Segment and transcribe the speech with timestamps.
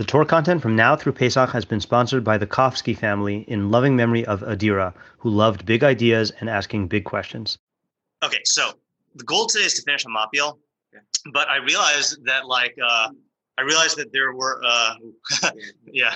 [0.00, 3.70] The Torah content from now through Pesach has been sponsored by the Kofsky family in
[3.70, 7.58] loving memory of Adira, who loved big ideas and asking big questions.
[8.22, 8.72] Okay, so
[9.14, 10.56] the goal today is to finish Hamapil,
[11.34, 13.10] but I realized that like uh,
[13.58, 14.94] I realized that there were uh,
[15.92, 16.14] yeah,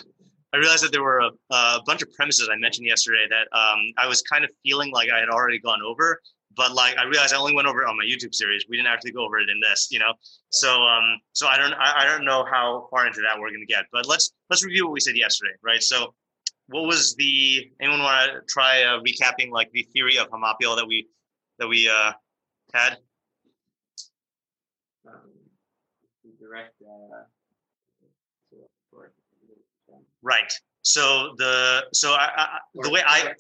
[0.55, 3.81] I realized that there were a, a, bunch of premises I mentioned yesterday that um,
[3.99, 6.23] I was kind of feeling like I had already gone over,
[6.57, 8.65] but like I realized I only went over it on my YouTube series.
[8.69, 10.13] We didn't actually go over it in this, you know.
[10.51, 13.67] So um, so I don't I, I don't know how far into that we're gonna
[13.67, 15.83] get, but let's let's review what we said yesterday, right?
[15.83, 16.15] So
[16.69, 20.87] what was the anyone want to try uh, recapping like the theory of Hamapil that
[20.87, 21.09] we
[21.59, 22.13] that we uh,
[22.73, 22.99] had?
[25.07, 25.15] Um,
[26.41, 26.75] direct.
[26.83, 27.25] Uh,
[30.23, 30.53] right.
[30.83, 33.33] So the so I, I the way I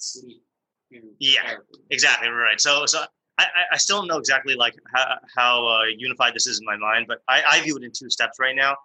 [1.19, 1.55] yeah
[1.91, 2.61] exactly right.
[2.61, 3.05] So so
[3.39, 6.77] I, I still don't know exactly like how, how uh, unified this is in my
[6.77, 8.77] mind, but I, I view it in two steps right now.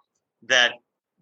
[0.48, 0.72] That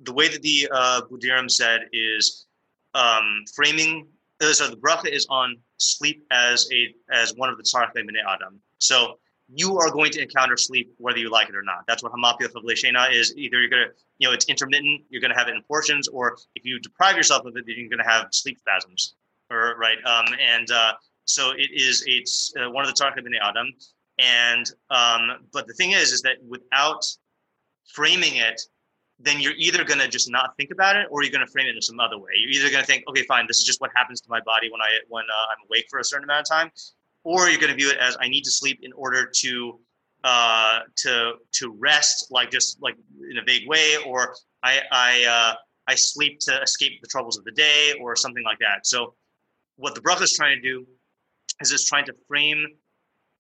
[0.02, 2.46] the way that the uh, Budirim said is
[2.94, 4.06] um, framing.
[4.40, 8.24] Uh, so the bracha is on sleep as a as one of the tzarech b'nei
[8.26, 8.60] adam.
[8.78, 11.84] So you are going to encounter sleep whether you like it or not.
[11.86, 13.34] That's what hamapia of leshena is.
[13.36, 15.02] Either you're gonna, you know, it's intermittent.
[15.10, 17.90] You're gonna have it in portions, or if you deprive yourself of it, then you're
[17.90, 19.14] gonna have sleep spasms.
[19.50, 20.92] Or right, um, and uh,
[21.24, 22.04] so it is.
[22.06, 23.66] It's uh, one of the tzarech b'nei adam.
[24.18, 27.04] And um, but the thing is, is that without
[27.94, 28.60] framing it,
[29.18, 31.66] then you're either going to just not think about it, or you're going to frame
[31.66, 32.30] it in some other way.
[32.36, 34.70] You're either going to think, okay, fine, this is just what happens to my body
[34.70, 36.70] when I when uh, I'm awake for a certain amount of time,
[37.24, 39.80] or you're going to view it as I need to sleep in order to
[40.24, 42.96] uh, to to rest, like just like
[43.30, 45.54] in a vague way, or I I uh,
[45.86, 48.86] I sleep to escape the troubles of the day, or something like that.
[48.86, 49.14] So,
[49.78, 50.86] what the bracha is trying to do
[51.60, 52.66] is it's trying to frame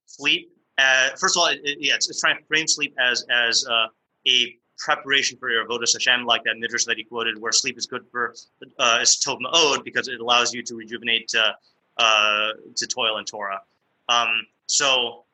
[0.06, 0.50] sleep.
[0.78, 3.64] As, first of all, it, it, yeah, it's, it's, trying to frame sleep as as
[3.68, 3.88] uh,
[4.26, 7.86] a preparation for your avodas Hashem, like that midrash that he quoted, where sleep is
[7.86, 8.34] good for
[8.78, 11.52] uh, is tov ma'od because it allows you to rejuvenate uh,
[11.98, 13.60] uh, to toil in Torah.
[14.08, 15.24] Um, so,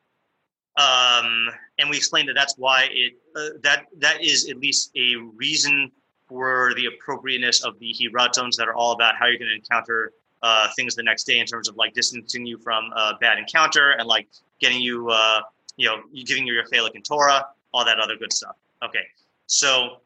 [0.77, 5.15] um, and we explained that that's why it uh, that that is at least a
[5.35, 5.91] reason
[6.27, 10.11] for the appropriateness of the hiratons that are all about how you're going to encounter
[10.45, 13.93] uh, things the next day in terms of like distancing you from a bad encounter
[13.97, 14.27] and like
[14.61, 15.41] getting you, uh,
[15.75, 18.55] you know, giving you your chalik and Torah, all that other good stuff.
[18.83, 19.05] Okay,
[19.47, 19.97] so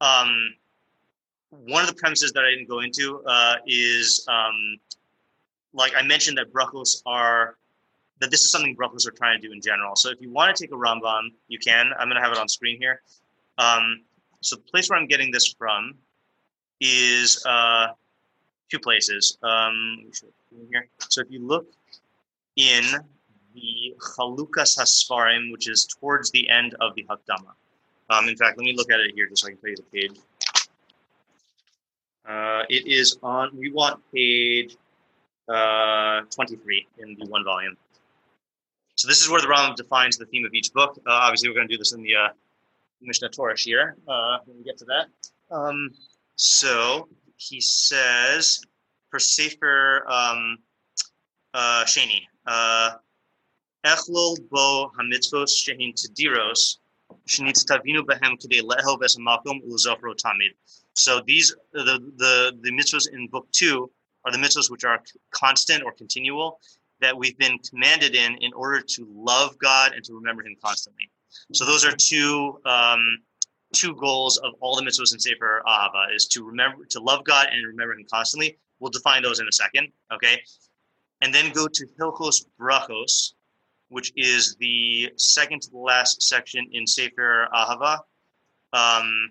[0.00, 0.54] um,
[1.50, 4.78] one of the premises that I didn't go into uh, is um,
[5.72, 7.56] like I mentioned that brachos are
[8.20, 9.96] that this is something brachos are trying to do in general.
[9.96, 11.90] So if you want to take a Rambam, you can.
[11.98, 13.02] I'm going to have it on screen here.
[13.58, 14.02] Um,
[14.42, 15.94] so the place where I'm getting this from
[16.80, 17.88] is uh,
[18.72, 19.38] two places.
[19.42, 20.10] Um.
[21.08, 21.66] So if you look
[22.56, 22.84] in
[23.54, 27.52] the Chalukas Hasfarim, which is towards the end of the Hakdama.
[28.10, 29.76] Um, in fact, let me look at it here just so I can tell you
[29.76, 30.18] the page.
[32.26, 34.76] Uh, it is on, we want page
[35.48, 37.76] uh, 23 in the one volume.
[38.96, 40.98] So this is where the Rambam defines the theme of each book.
[41.06, 42.28] Uh, obviously, we're going to do this in the uh,
[43.00, 45.06] Mishnah Torah here uh, when we get to that.
[45.54, 45.90] Um,
[46.36, 47.08] so
[47.48, 48.60] he says
[49.10, 50.58] for Sefer um,
[51.54, 52.92] uh, Sheni, uh,
[53.84, 56.78] Echlol bo hamitzvos shehin tediros
[57.28, 60.52] shenitztavinu behem k'dei lehel v'esamakom ulzofro tamid.
[60.94, 63.90] So these the the the mitzvahs in book two
[64.24, 65.02] are the mitzvahs which are
[65.32, 66.60] constant or continual
[67.00, 71.10] that we've been commanded in in order to love God and to remember Him constantly.
[71.52, 73.18] So those are two um,
[73.72, 77.48] two goals of all the mitzvahs in Sefer Ahava is to remember to love God
[77.50, 78.58] and remember Him constantly.
[78.80, 80.40] We'll define those in a second, okay?
[81.20, 83.34] And then go to Hilchos Brachos,
[83.88, 87.98] which is the second to the last section in Sefer Ahava.
[88.74, 89.30] Um,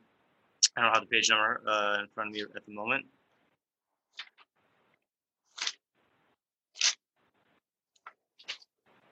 [0.77, 3.05] I don't have the page number uh, in front of me at the moment.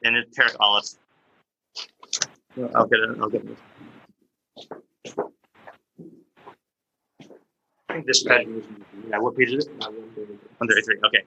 [0.04, 0.86] and it's Perek Aleph.
[2.76, 3.18] I'll get it.
[3.22, 3.58] I'll get it.
[7.90, 8.48] I think this page.
[9.10, 9.74] Yeah, what page is it?
[9.80, 10.98] One thirty-three.
[11.08, 11.24] Okay.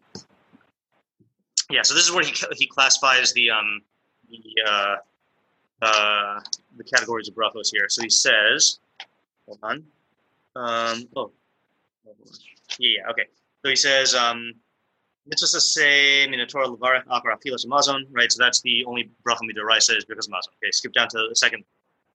[1.70, 3.80] Yeah, so this is where he he classifies the um
[4.30, 4.96] the uh,
[5.82, 6.40] uh
[6.76, 7.88] the categories of brachos here.
[7.88, 8.78] So he says,
[9.46, 9.84] hold on.
[10.54, 11.08] Um.
[11.16, 11.32] Oh.
[12.06, 12.12] Yeah.
[12.78, 13.10] Yeah.
[13.10, 13.26] Okay.
[13.64, 14.52] So he says um
[15.26, 18.30] mitzvah say minatora levarech akar afilas mazon, right?
[18.30, 20.52] So that's the only bracha midoraisa is because of mazon.
[20.62, 21.64] Okay, skip down to the second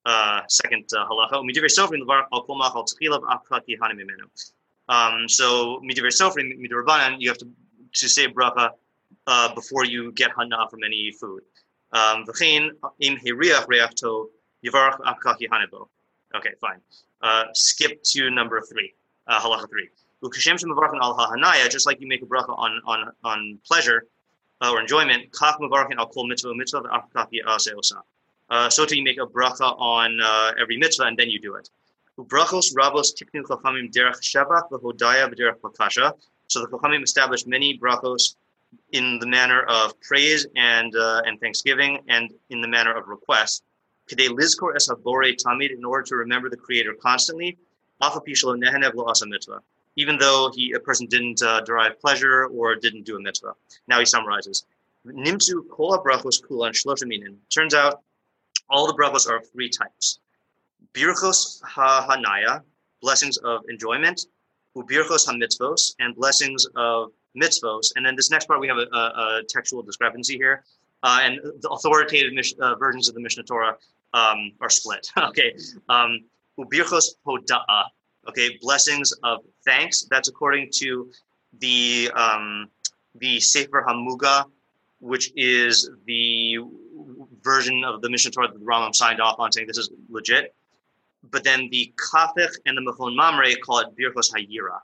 [0.06, 1.44] uh, second uh, halacha.
[1.44, 1.70] Midivrei.
[4.90, 7.48] Um, so you have to
[7.94, 8.72] to say bracha
[9.28, 11.42] uh, before you get hana from any food.
[11.92, 12.26] Um.
[16.36, 16.82] Okay, fine.
[17.22, 18.94] Uh, skip to number three.
[19.28, 19.90] uh, halacha three.
[21.70, 24.04] Just like you make a bracha on on on pleasure
[24.62, 25.32] uh, or enjoyment.
[28.50, 31.70] Uh, so you make a bracha on uh, every mitzvah and then you do it.
[32.18, 33.14] Brachos rabos
[35.36, 36.14] derech.
[36.48, 38.36] So the chachamim established many brachos
[38.92, 43.64] in the manner of praise and uh, and thanksgiving and in the manner of request.
[44.10, 47.58] Lizkor es in order to remember the Creator constantly.
[49.96, 53.54] Even though he a person didn't uh, derive pleasure or didn't do a mitzvah.
[53.88, 54.66] Now he summarizes.
[57.50, 58.02] Turns out
[58.70, 60.20] all the brachos are of three types.
[60.94, 62.62] Birchos ha-hanaya,
[63.02, 64.28] blessings of enjoyment,
[64.76, 67.92] ubirchos ha-mitzvos, and blessings of mitzvos.
[67.96, 70.64] And then this next part, we have a, a, textual discrepancy here.
[71.04, 73.78] Uh, and the authoritative uh, versions of the Mishnah Torah
[74.14, 75.08] um, are split.
[75.18, 75.56] okay.
[75.90, 76.26] Um,
[76.60, 77.10] ubirchos
[78.30, 80.06] Okay, blessings of thanks.
[80.10, 81.10] That's according to
[81.60, 82.70] the um,
[83.16, 84.46] the Sefer Hamuga,
[85.00, 86.58] which is the
[87.48, 90.54] version of the Mishnah Torah that the Rambam signed off on, saying this is legit.
[91.32, 94.80] But then the Kafich and the Mechon Mamre call it Birchos Hayira.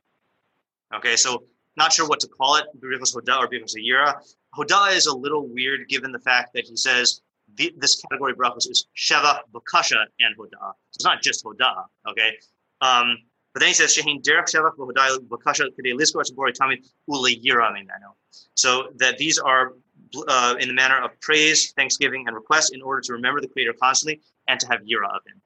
[0.98, 1.44] Okay, so
[1.78, 4.16] not sure what to call it, Birchos Hoda or Birchos Hayira.
[4.58, 7.22] Hoda is a little weird given the fact that he says
[7.56, 10.74] the, this category of brachos is Sheva, Bakasha, and Hoda.
[10.92, 11.86] So it's not just Hoda.
[12.10, 12.32] Okay.
[12.82, 13.18] Um,
[13.54, 18.14] but then he says, Shehin derech shevach v'hodai v'kasha k'dei lisko etzabori tamid u'leyira mimeno.
[18.56, 19.74] So that these are
[20.28, 23.74] uh, in the manner of praise, thanksgiving, and request in order to remember the Creator
[23.82, 25.42] constantly and to have yira of Him.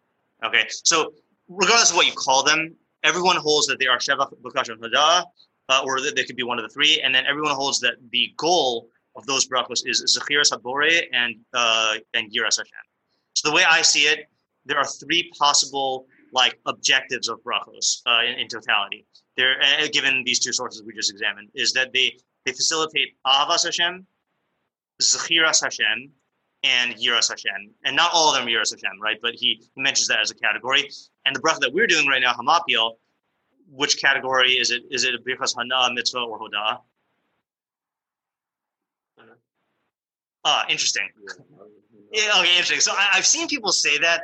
[0.46, 1.14] Okay, so
[1.48, 5.24] regardless of what you call them, everyone holds that they are shevach, v'kasha, and hodah,
[5.69, 7.96] uh, or that they could be one of the three, and then everyone holds that
[8.12, 12.86] the goal of those brachos is zechiras habore and uh, and yiras Hashem.
[13.34, 14.30] So the way I see it,
[14.66, 19.06] there are three possible like objectives of brachos uh, in, in, totality.
[19.38, 23.63] They're uh, given these two sources we just examined is that they they facilitate ahavas
[23.66, 24.06] Hashem,
[25.02, 26.12] zechiras Hashem,
[26.64, 29.18] and yiras Hashem, and not all of them are yiras Hashem, right?
[29.22, 30.90] But he, he mentions that as a category.
[31.26, 32.94] And the bracha that we're doing right now, Hamapil,
[33.70, 34.84] which category is it?
[34.90, 36.80] Is it a birchas hana, mitzvah, or hodah?
[40.46, 41.08] Ah, interesting.
[42.14, 42.80] Yeah, okay, interesting.
[42.80, 44.22] So I, have seen people say that,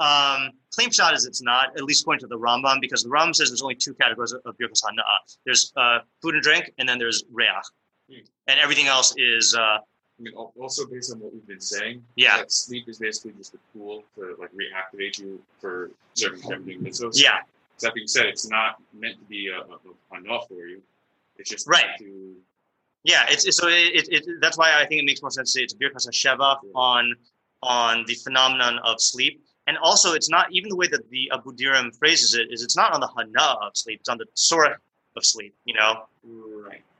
[0.00, 3.34] um, claim shot is it's not, at least according to the Rambam, because the Rambam
[3.34, 5.36] says there's only two categories of, of birkas hana'ah.
[5.46, 7.48] There's uh, food and drink, and then there's reach.
[8.10, 8.18] Hmm.
[8.48, 9.54] And everything else is.
[9.54, 9.78] Uh,
[10.18, 13.58] I mean, also based on what we've been saying, yeah, sleep is basically just a
[13.72, 17.20] tool to like reactivate you for certain tempting mitzvahs.
[17.20, 17.38] Yeah.
[17.80, 20.80] That being said, it's not meant to be a, a, enough for you.
[21.38, 21.98] It's just right.
[21.98, 22.36] to.
[23.02, 25.52] Yeah, it's, it's so it, it, it, that's why I think it makes more sense
[25.52, 26.70] to say it's a birkas sheva yeah.
[26.76, 27.14] on
[27.64, 31.52] on the phenomenon of sleep and also, it's not even the way that the Abu
[31.52, 34.74] Diram phrases it is it's not on the hana of sleep, it's on the surah
[35.16, 36.04] of sleep, you know?
[36.24, 36.51] Right.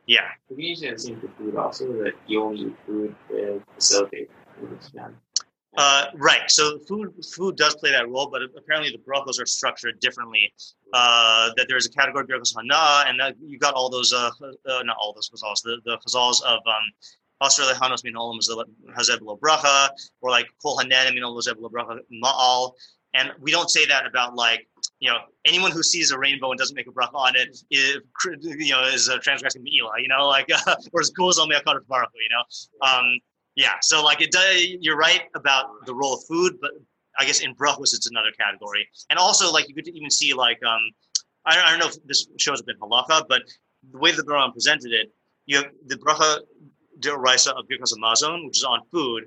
[0.07, 0.29] Yeah.
[0.49, 4.31] We usually have seen for food also that you only eat food to facilitate
[5.79, 6.51] uh, right.
[6.51, 10.53] So food food does play that role, but apparently the brachos are structured differently.
[10.93, 14.31] Uh, that there's a category of brachos hana, and that you got all those uh,
[14.69, 16.85] uh not all those chazals, the the chazals of um,
[17.43, 18.39] Asr lehanos min olam
[18.99, 19.89] hazeb lo bracha,
[20.21, 21.41] or like kol hanen min olam
[21.73, 22.73] bracha ma'al.
[23.15, 24.69] And we don't say that about like
[25.03, 28.03] you know anyone who sees a rainbow and doesn't make a bracha on it is
[28.23, 30.01] you know is uh, transgressing mi'ila.
[30.01, 31.81] You know like uh, or goes on me'akar.
[31.91, 32.89] You know.
[32.89, 33.19] Um,
[33.57, 34.77] yeah, so like it does.
[34.81, 36.71] You're right about the role of food, but
[37.19, 38.89] I guess in brachos it's another category.
[39.11, 40.83] And also, like you could even see like um,
[41.45, 43.43] I don't, I don't know if this shows up in halacha, but
[43.91, 45.13] the way the Quran presented it,
[45.47, 46.39] you have the bracha
[47.01, 49.25] deraisa of birkas hamazon, which is on food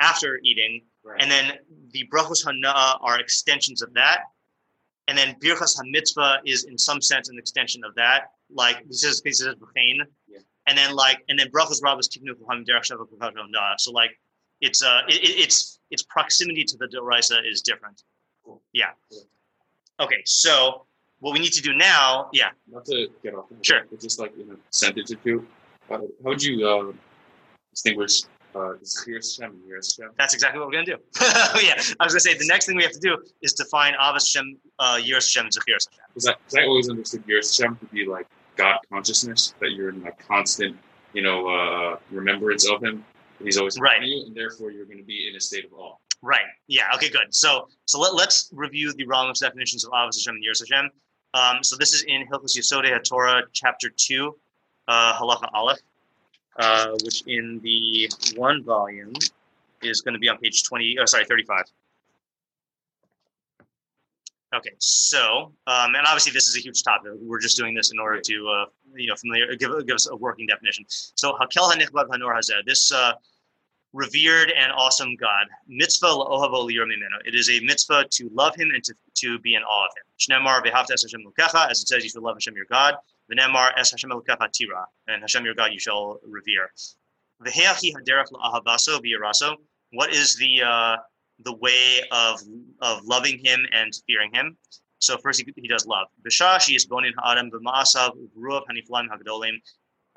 [0.00, 1.20] after eating, right.
[1.20, 1.52] and then
[1.90, 4.22] the brachos hana are extensions of that,
[5.08, 8.32] and then birkas hamitzvah is in some sense an extension of that.
[8.52, 9.54] Like this is this is
[10.28, 10.38] yeah.
[10.66, 12.86] and then like and then brachos rabbis tiknu kuhamim derech
[13.78, 14.10] So like
[14.60, 18.02] it's uh it, it's its proximity to the deraisa is different.
[18.44, 18.62] Cool.
[18.72, 18.90] Yeah.
[19.10, 19.24] Cool.
[20.00, 20.86] Okay, so
[21.18, 22.50] what we need to do now, yeah.
[22.70, 23.46] Not to get off.
[23.62, 23.82] Sure.
[24.00, 25.46] Just like in a sentence or two,
[25.88, 26.92] how, how would you uh,
[27.70, 28.22] distinguish
[28.54, 30.10] uh, Hashem and Hashem?
[30.18, 31.02] That's exactly what we're going to do.
[31.62, 33.94] yeah, I was going to say the next thing we have to do is define
[33.94, 35.62] Avos Shem, uh, Yiras Shem, and Shem.
[36.14, 38.26] Because I, I, always understood Yiras Shem to be like
[38.56, 40.76] God consciousness, that you're in like constant,
[41.12, 43.04] you know, uh, remembrance of Him.
[43.42, 44.02] He's always right.
[44.02, 45.94] you, and therefore you're going to be in a state of awe.
[46.22, 46.42] Right.
[46.66, 46.82] Yeah.
[46.94, 47.08] Okay.
[47.08, 47.34] Good.
[47.34, 50.90] So so let, us review the Rambam's definitions of Ahavas Hashem and Yiras Hashem.
[51.32, 54.36] Um, so this is in Hilchos Yesodei Torah, chapter two,
[54.88, 55.78] uh, Halacha Aleph.
[56.58, 59.12] Uh, which in the one volume
[59.82, 61.64] is going to be on page 20, oh, sorry, 35.
[64.52, 67.12] Okay, so um, and obviously this is a huge topic.
[67.22, 68.64] We're just doing this in order to uh,
[68.96, 70.84] you know familiar give, give us a working definition.
[70.88, 72.64] So hakel hanichbad hanor hazeh.
[72.66, 73.12] This uh,
[73.92, 75.46] revered and awesome God.
[75.68, 77.24] Mitzvah la'ohavo liyomimeno.
[77.24, 80.04] It is a mitzvah to love Him and to, to be in awe of Him.
[80.18, 81.22] Shnemar v'havta Hashem
[81.70, 82.96] as it says, you should love Hashem your God.
[83.30, 84.10] V'nemar es Hashem
[84.52, 86.72] tira, and Hashem your God you shall revere.
[87.44, 89.56] V'heachi haderech la'ahavaso v'yiraso.
[89.92, 90.96] What is the uh,
[91.44, 92.40] the way of
[92.80, 94.56] of loving him and fearing him.
[94.98, 96.08] So first he, he does love.
[96.26, 99.54] Bishashi is bonin ha'adam b'ma'asav ruav haniflam hagdolim.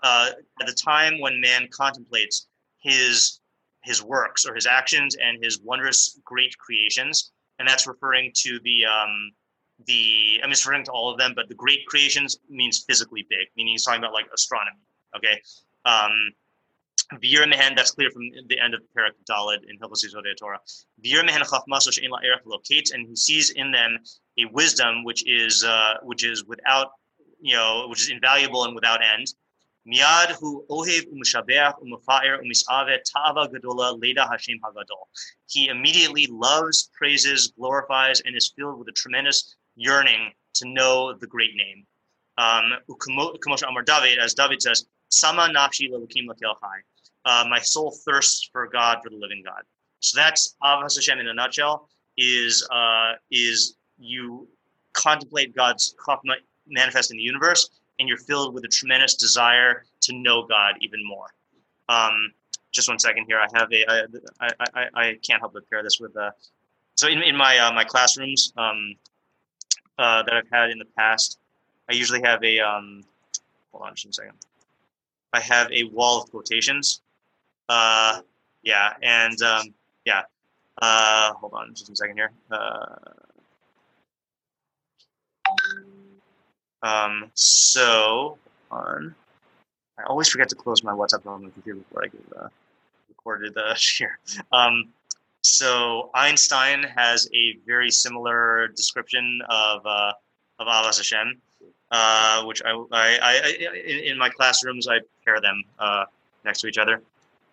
[0.02, 2.48] Uh, at the time when man contemplates
[2.82, 3.40] his
[3.84, 8.86] his works or his actions and his wondrous great creations, and that's referring to the
[8.86, 9.32] um,
[9.86, 13.26] the I mean it's referring to all of them, but the great creations means physically
[13.30, 14.78] big, meaning he's talking about like astronomy.
[15.16, 15.42] Okay.
[15.86, 16.34] Um,
[17.22, 20.60] Vir mehen, that's clear from the end of Parak Dalid in Hilchos Yesodei Torah.
[21.04, 24.00] Vir mehen chachmaso she'en la'erech locates, and he sees in them
[24.40, 26.92] a wisdom which is uh, which is without
[27.42, 29.28] you know which is invaluable and without end.
[29.86, 35.08] Miad hu ohev u'mishabeach u'mafa'er u'misave ta'ava gadola leda Hashem hagadol.
[35.48, 41.28] He immediately loves, praises, glorifies, and is filled with a tremendous yearning to know the
[41.28, 41.86] great name.
[42.38, 42.64] Um,
[43.68, 46.28] Amar David, as David says, Sama nafshi lelukim
[47.26, 49.62] uh, my soul thirsts for God, for the living God.
[50.00, 51.88] So that's Ahavas Hashem in a nutshell.
[52.18, 54.48] Is uh, is you
[54.94, 56.34] contemplate God's chachma
[56.68, 61.06] manifest in the universe, and you're filled with a tremendous desire to know God even
[61.08, 61.28] more.
[61.90, 62.34] Um,
[62.72, 63.40] just one second here.
[63.40, 63.92] I have a.
[64.40, 66.16] I, I, I, I can't help but pair this with.
[66.18, 66.32] Uh,
[66.96, 68.96] so in, in my uh, my classrooms um,
[69.98, 71.40] uh, that I've had in the past,
[71.90, 72.60] I usually have a.
[72.60, 73.04] Um,
[73.72, 74.38] hold on just a second.
[75.34, 77.02] I have a wall of quotations
[77.70, 78.22] uh,
[78.62, 79.74] yeah, and um,
[80.06, 80.24] yeah.
[80.82, 82.32] Uh, hold on just a second here.
[82.52, 82.96] Uh,
[86.82, 88.38] um, so
[88.72, 89.16] on.
[89.98, 92.48] I always forget to close my WhatsApp on the computer before I get uh,
[93.10, 94.20] recorded the share.
[94.52, 94.90] Um,
[95.44, 100.14] so Einstein has a very similar description of uh,
[100.60, 101.42] of Ahavas Hashem,
[101.92, 103.54] uh, which I, I, I
[103.86, 106.06] in, in, my classrooms I pair them uh,
[106.46, 107.02] next to each other.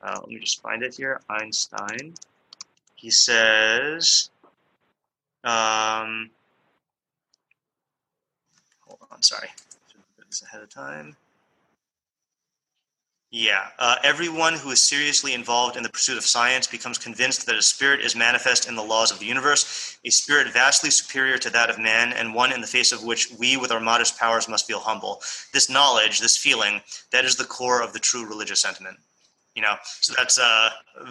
[0.02, 1.20] Uh, let me just find it here.
[1.28, 2.14] Einstein.
[2.94, 4.30] He says,
[5.42, 6.30] um,
[8.87, 9.49] hold on, sorry.
[10.28, 11.16] This ahead of time.
[13.33, 17.55] Yeah, uh, everyone who is seriously involved in the pursuit of science becomes convinced that
[17.55, 21.51] a spirit is manifest in the laws of the universe, a spirit vastly superior to
[21.51, 24.49] that of man, and one in the face of which we, with our modest powers,
[24.49, 25.23] must feel humble.
[25.53, 26.81] This knowledge, this feeling,
[27.13, 28.97] that is the core of the true religious sentiment.
[29.55, 30.71] You know, so that's uh,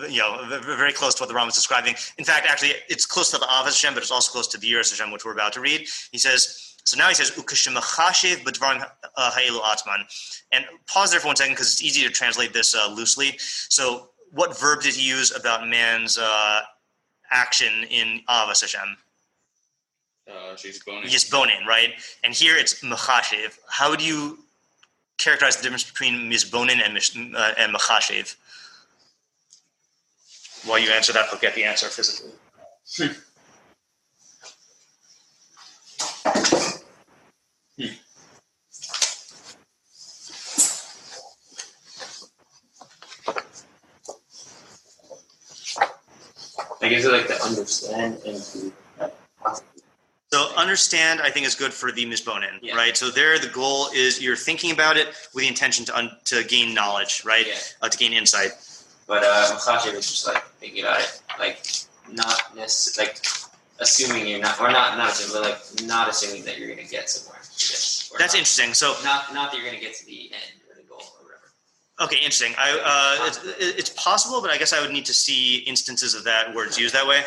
[0.09, 1.95] you know very close to what the Ram is describing.
[2.17, 4.69] In fact, actually, it's close to the Ahavas Hashem, but it's also close to the
[4.69, 5.87] Yiras Hashem, which we're about to read.
[6.11, 8.83] He says, so now he says, "Ukashimachashev b'dvarim
[9.15, 10.07] uh, ha'ilu atman,"
[10.51, 13.35] and pause there for one second because it's easy to translate this uh, loosely.
[13.37, 16.61] So, what verb did he use about man's uh,
[17.29, 18.97] action in Ahavas Hashem?
[20.27, 21.03] Uh, she's boning.
[21.11, 21.93] Yes, boning, right?
[22.23, 23.59] And here it's machashev.
[23.67, 24.39] How do you
[25.19, 26.97] characterize the difference between misbonin and
[27.35, 28.35] uh, and machashev?
[30.65, 32.31] While you answer that, I'll get the answer physically.
[46.89, 48.73] I guess I like to understand and to
[50.31, 52.75] so understand, I think, is good for the misbonin, yeah.
[52.75, 52.95] right?
[52.95, 56.43] So there, the goal is you're thinking about it with the intention to un- to
[56.43, 57.47] gain knowledge, right?
[57.47, 57.55] Yeah.
[57.81, 58.51] Uh, to gain insight.
[59.07, 61.65] But uh, Machashi was just like thinking about it, like
[62.11, 63.25] not necessarily, like
[63.79, 66.91] assuming you're not, or not, not assuming, but like not assuming that you're going to
[66.91, 67.39] get somewhere.
[67.41, 68.11] Yes.
[68.19, 68.75] That's not, interesting.
[68.75, 71.25] So not not that you're going to get to the end or the goal or
[71.25, 71.49] whatever.
[72.01, 72.53] Okay, interesting.
[72.57, 76.23] I uh, it's, it's possible, but I guess I would need to see instances of
[76.23, 77.23] that where it's used that way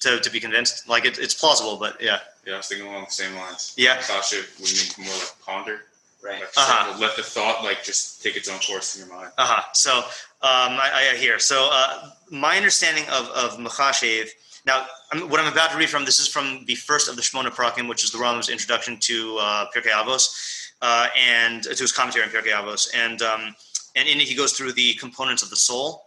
[0.00, 0.88] to, to be convinced.
[0.88, 2.20] Like it, it's plausible, but yeah.
[2.46, 3.74] Yeah, I was thinking along the same lines.
[3.76, 4.00] Yeah.
[4.00, 5.80] Sasha would mean more like ponder.
[6.22, 6.40] Right.
[6.40, 6.98] Like uh-huh.
[7.00, 9.32] Let the thought like just take its own course in your mind.
[9.36, 9.62] Uh huh.
[9.72, 10.04] So um,
[10.42, 11.38] I, I hear.
[11.38, 14.28] So uh, my understanding of of Machashev.
[14.66, 17.22] Now, I'm, what I'm about to read from this is from the first of the
[17.22, 21.92] Shmona Prakim, which is the Rambam's introduction to uh, Pirkei Avos, uh, and to his
[21.92, 23.54] commentary on Pirkei Avos, and um,
[23.96, 26.04] and in it he goes through the components of the soul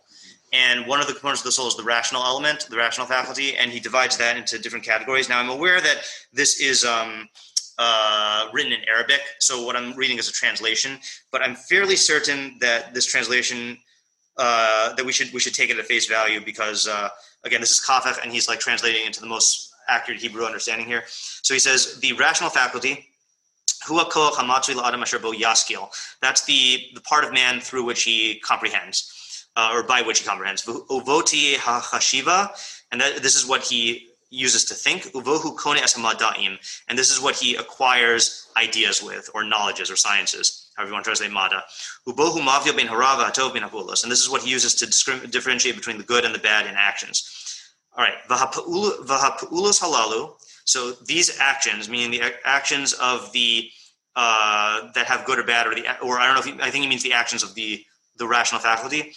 [0.54, 3.58] and one of the components of the soul is the rational element, the rational faculty,
[3.58, 5.28] and he divides that into different categories.
[5.28, 7.28] Now, I'm aware that this is um,
[7.78, 11.00] uh, written in Arabic, so what I'm reading is a translation,
[11.32, 13.78] but I'm fairly certain that this translation
[14.38, 17.10] uh, that we should we should take it at face value because uh,
[17.44, 21.04] again, this is Kafich, and he's like translating into the most accurate Hebrew understanding here.
[21.08, 23.10] So he says the rational faculty.
[26.22, 30.26] That's the, the part of man through which he comprehends, uh, or by which he
[30.26, 30.68] comprehends.
[32.90, 35.04] And that, this is what he uses to think.
[35.14, 40.70] Uvohu kone madaim, and this is what he acquires ideas with, or knowledges, or sciences,
[40.76, 41.64] however you want to translate mada.
[42.08, 46.40] Ubohu harava and this is what he uses to differentiate between the good and the
[46.40, 47.64] bad in actions.
[47.96, 50.34] All right, v'hapa'ulos halalu.
[50.68, 53.70] So these actions, meaning the actions of the
[54.16, 56.70] uh, that have good or bad, or the or I don't know if he, I
[56.72, 57.84] think he means the actions of the
[58.18, 59.14] the rational faculty.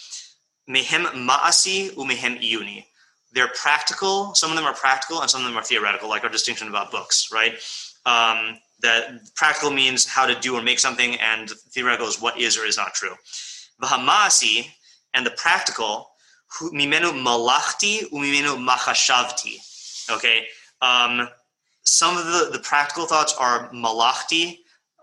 [0.69, 2.85] Mehem ma'asi umehem iuni
[3.33, 4.35] they're practical.
[4.35, 6.91] Some of them are practical, and some of them are theoretical, like our distinction about
[6.91, 7.53] books, right?
[8.05, 12.57] Um, that practical means how to do or make something, and theoretical is what is
[12.57, 13.13] or is not true.
[13.81, 14.67] Vahamasi
[15.13, 16.09] and the practical,
[16.61, 19.55] mimenu malachti umimenu machashavti.
[20.11, 20.47] Okay,
[20.81, 21.29] um,
[21.91, 24.59] some of the, the practical thoughts are malachti,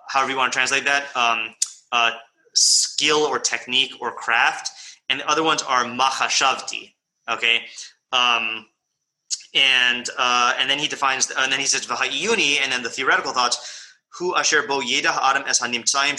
[0.09, 1.55] however you want to translate that, um,
[1.93, 2.13] uh,
[2.55, 4.71] skill or technique or craft,
[5.11, 6.95] and the other ones are machashavti.
[7.31, 7.65] Okay,
[8.13, 8.65] um,
[9.55, 13.33] and uh, and then he defines, and then he says v'ha'iyuni, and then the theoretical
[13.33, 13.85] thoughts.
[14.19, 16.17] Hu asher bo yeda ha'adam es ha'nimtzayim.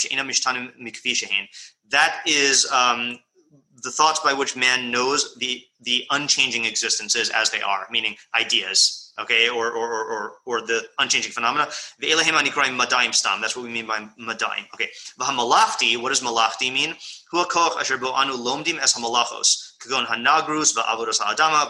[1.89, 3.17] That is um,
[3.81, 9.08] the thoughts by which man knows the the unchanging existences as they are, meaning ideas,
[9.21, 11.67] okay, or or or or, the unchanging phenomena.
[11.99, 13.41] The Elahim anikraim madaim stam.
[13.41, 14.65] That's what we mean by madaim.
[14.73, 14.89] Okay.
[15.19, 16.01] V'hamalachti.
[16.01, 16.95] What does malachti mean?
[17.31, 19.77] Hu koch asher bo anu lomdim es hamalachos.
[19.79, 21.67] Kagon hanagrus va'avodos ha'adama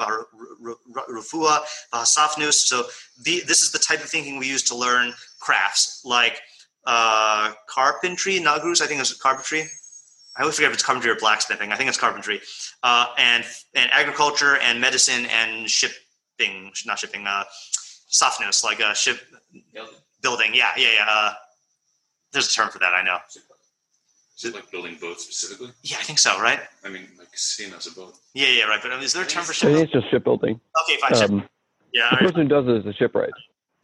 [0.95, 1.59] va'rufua
[1.93, 2.53] v'hasafnus.
[2.53, 2.85] So
[3.23, 6.39] the, this is the type of thinking we use to learn crafts like
[6.85, 8.39] uh, carpentry.
[8.39, 9.67] Nagrus, I think it's carpentry.
[10.37, 11.71] I always forget if it's carpentry or blacksmithing.
[11.71, 12.39] I think it's carpentry,
[12.83, 13.43] uh, and
[13.75, 15.91] and agriculture and medicine and ship
[16.39, 17.43] shipping, not shipping, uh,
[18.07, 19.19] softness, like a ship
[19.73, 19.93] building.
[20.21, 20.51] building.
[20.53, 21.05] Yeah, yeah, yeah.
[21.07, 21.33] Uh,
[22.31, 22.93] there's a term for that.
[22.93, 23.17] I know.
[24.37, 25.71] Is it like building boats specifically?
[25.83, 26.39] Yeah, I think so.
[26.39, 26.59] Right.
[26.85, 28.15] I mean, like seeing as a boat.
[28.33, 28.81] Yeah, yeah, right.
[28.81, 29.83] But um, is there a term for shipbuilding?
[29.83, 30.59] it's just shipbuilding.
[30.83, 31.23] Okay, fine.
[31.23, 31.49] Um,
[31.93, 32.09] yeah.
[32.11, 32.19] The right.
[32.21, 33.33] person who does it is a shipwright.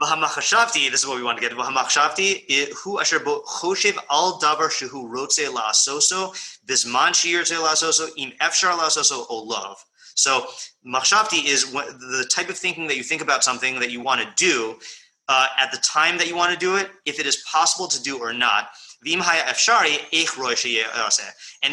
[0.02, 1.58] V'hamachshavti, this is what we want to get.
[1.58, 6.34] V'hamachshavti, hu asher bo choshev al davar shehu rotze la'asoso,
[6.66, 9.78] bisman shiyirtze la'asoso, im efshar la'asoso olav.
[10.16, 10.48] So
[10.86, 14.28] machshavti is the type of thinking that you think about something that you want to
[14.36, 14.80] do
[15.28, 18.02] uh, at the time that you want to do it, if it is possible to
[18.02, 18.70] do or not.
[19.06, 19.22] And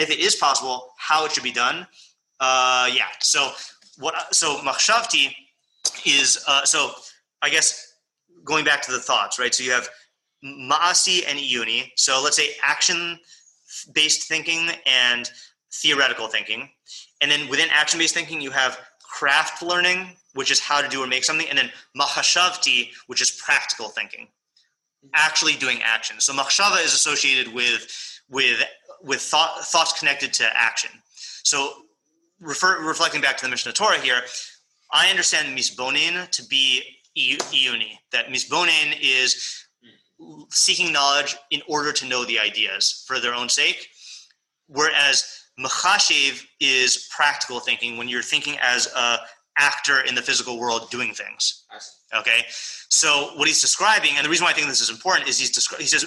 [0.00, 1.86] if it is possible, how it should be done.
[2.40, 3.08] Uh, yeah.
[3.20, 3.52] So
[3.98, 4.34] what?
[4.34, 5.34] So machshavti
[6.04, 6.92] is uh, so.
[7.44, 7.94] I guess
[8.44, 9.52] going back to the thoughts, right?
[9.52, 9.88] So you have
[10.44, 11.90] maasi and iuni.
[11.96, 15.28] So let's say action-based thinking and
[15.72, 16.70] theoretical thinking.
[17.22, 21.02] And then within action based thinking, you have craft learning, which is how to do
[21.02, 25.08] or make something, and then mahashavti, which is practical thinking, mm-hmm.
[25.14, 26.20] actually doing action.
[26.20, 27.86] So machshava is associated with
[28.28, 28.62] with
[29.02, 30.90] with thought, thoughts connected to action.
[31.44, 31.72] So
[32.40, 34.22] refer, reflecting back to the Mishnah Torah here,
[34.92, 36.82] I understand misbonin to be
[37.16, 37.98] iuni.
[38.12, 39.66] That misbonin is
[40.50, 43.88] seeking knowledge in order to know the ideas for their own sake,
[44.68, 49.18] whereas Machashev is practical thinking when you're thinking as a
[49.58, 51.64] actor in the physical world doing things.
[52.14, 52.44] Okay,
[52.88, 55.50] so what he's describing, and the reason why I think this is important is he's
[55.50, 56.04] descri- he says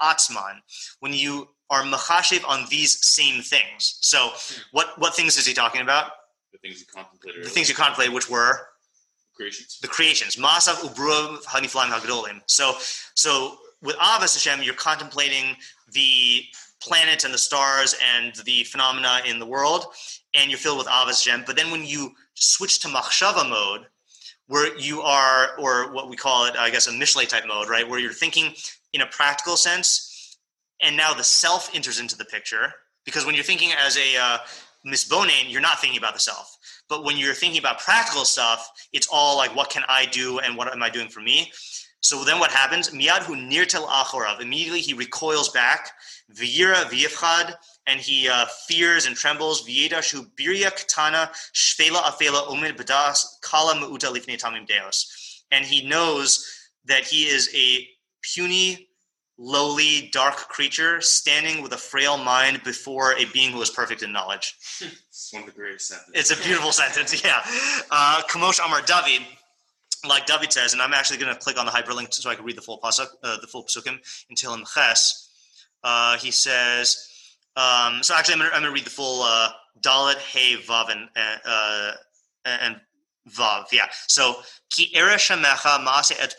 [0.00, 0.60] atzman.
[1.00, 3.98] When you are machashev on these same things.
[4.02, 4.60] So hmm.
[4.72, 6.10] what what things is he talking about?
[6.52, 7.44] The things you contemplated.
[7.44, 8.68] The things you contemplated, which were
[9.34, 9.78] creations.
[9.80, 10.36] The creations.
[10.36, 12.42] Masav ubruv haniflam hagdolim.
[12.46, 12.74] So
[13.14, 15.56] so with Ahavas Hashem, you're contemplating
[15.92, 16.44] the
[16.82, 19.86] planets and the stars and the phenomena in the world,
[20.34, 21.44] and you're filled with Ahavas Hashem.
[21.46, 23.86] But then when you switch to Machshava mode,
[24.46, 27.88] where you are, or what we call it, I guess, a Mishle type mode, right,
[27.88, 28.54] where you're thinking
[28.92, 30.38] in a practical sense,
[30.80, 32.72] and now the self enters into the picture.
[33.04, 34.38] Because when you're thinking as a uh,
[34.86, 36.56] misbonin, you're not thinking about the self.
[36.88, 40.56] But when you're thinking about practical stuff, it's all like, what can I do and
[40.56, 41.50] what am I doing for me?
[42.02, 42.90] So then what happens?
[42.90, 44.40] Miyadhu nirtel achorav.
[44.40, 45.92] Immediately he recoils back.
[46.34, 47.54] V'yira v'yifchad.
[47.86, 49.66] And he uh, fears and trembles.
[49.66, 55.44] V'yedashu birya katana shvela afela umid b'das kala mu'uta lifnei tamim deos.
[55.52, 56.44] And he knows
[56.86, 57.86] that he is a
[58.34, 58.88] puny,
[59.38, 64.12] lowly, dark creature standing with a frail mind before a being who is perfect in
[64.12, 64.56] knowledge.
[64.80, 66.14] it's one of the greatest sentences.
[66.14, 67.42] It's a beautiful sentence, yeah.
[67.92, 69.22] Uh, Kamosh Amar David
[70.08, 72.44] like David says, and I'm actually going to click on the hyperlink so I can
[72.44, 75.28] read the full pasuk, uh, the full pasukim in Tehillim Ches.
[75.84, 77.08] Uh, he says,
[77.56, 81.08] um, so actually, I'm going to read the full uh, Dalet Hey Vav and
[81.44, 81.92] uh,
[82.44, 82.80] and
[83.30, 83.86] Vav, yeah.
[84.08, 84.36] So
[84.70, 86.34] ki era maase et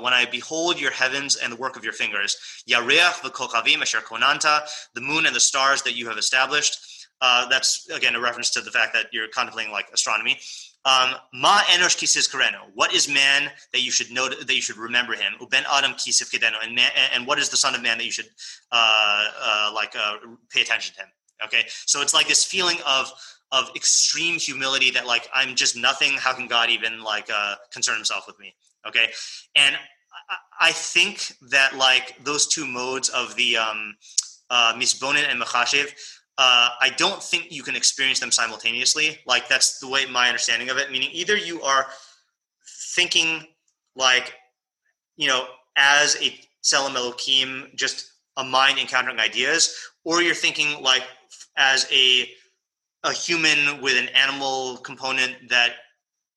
[0.00, 2.36] when I behold your heavens and the work of your fingers,
[2.68, 4.60] yareach v'kochavim asher konanta,
[4.94, 7.06] the moon and the stars that you have established.
[7.20, 10.38] Uh, that's again a reference to the fact that you're contemplating like astronomy.
[10.84, 12.60] Um, Ma enosh kisis kareno.
[12.74, 15.34] What is man that you should know that you should remember him?
[15.40, 16.54] Uben adam kisif kedeno.
[16.62, 18.28] And man, and what is the son of man that you should
[18.72, 20.16] uh, uh, like uh,
[20.50, 21.08] pay attention to him?
[21.44, 23.12] Okay, so it's like this feeling of
[23.52, 26.12] of extreme humility that like I'm just nothing.
[26.12, 28.54] How can God even like uh, concern Himself with me?
[28.86, 29.10] Okay,
[29.54, 29.76] and
[30.60, 33.94] I, think that like those two modes of the um,
[34.48, 35.92] uh, misbonin and machashev,
[36.38, 39.18] uh, I don't think you can experience them simultaneously.
[39.26, 40.90] Like that's the way my understanding of it.
[40.90, 41.86] Meaning either you are
[42.94, 43.46] thinking
[43.96, 44.34] like
[45.16, 51.02] you know as a Tselem Elohim, just a mind encountering ideas, or you're thinking like
[51.56, 52.30] as a
[53.04, 55.72] a human with an animal component that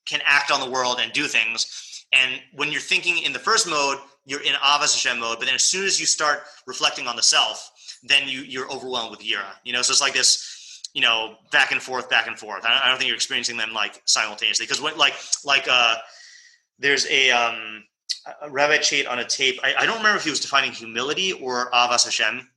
[0.06, 2.06] can act on the world and do things.
[2.14, 5.40] And when you're thinking in the first mode, you're in Ahavas Hashem mode.
[5.40, 7.72] But then as soon as you start reflecting on the self,
[8.04, 9.52] then you you're overwhelmed with Yira.
[9.64, 12.66] You know, so it's like this, you know, back and forth, back and forth.
[12.66, 15.14] I don't, think you're experiencing them like simultaneously because what like
[15.46, 15.96] like uh,
[16.80, 17.84] there's a um,
[18.42, 19.60] a Rabbi Chait on a tape.
[19.64, 22.48] I, I don't remember if he was defining humility or Ahavas Hashem,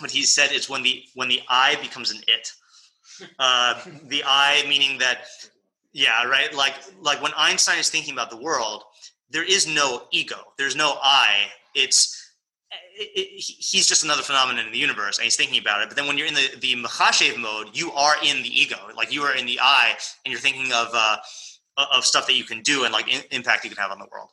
[0.00, 2.52] but he said it's when the when the I becomes an it.
[3.38, 5.26] Uh, the I meaning that,
[5.92, 6.52] yeah, right.
[6.54, 8.84] Like like when Einstein is thinking about the world,
[9.30, 10.36] there is no ego.
[10.56, 11.46] There's no I.
[11.74, 12.17] It's
[12.70, 15.88] it, he's just another phenomenon in the universe, and he's thinking about it.
[15.88, 18.76] But then when you're in the the machashev mode, you are in the ego.
[18.96, 21.16] Like you are in the I, and you're thinking of uh,
[21.92, 24.06] of stuff that you can do and like in, impact you can have on the
[24.10, 24.28] world.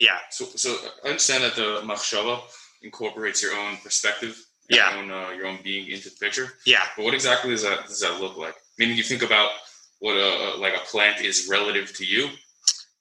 [0.00, 0.18] Yeah.
[0.30, 2.40] So so I understand that the machshava
[2.82, 4.36] incorporates your own perspective
[4.68, 4.94] yeah.
[4.94, 6.54] your own uh, your own being into the picture.
[6.66, 6.82] Yeah.
[6.96, 8.54] But what exactly does that does that look like?
[8.78, 9.50] Meaning, you think about
[9.98, 12.28] what a like a plant is relative to you.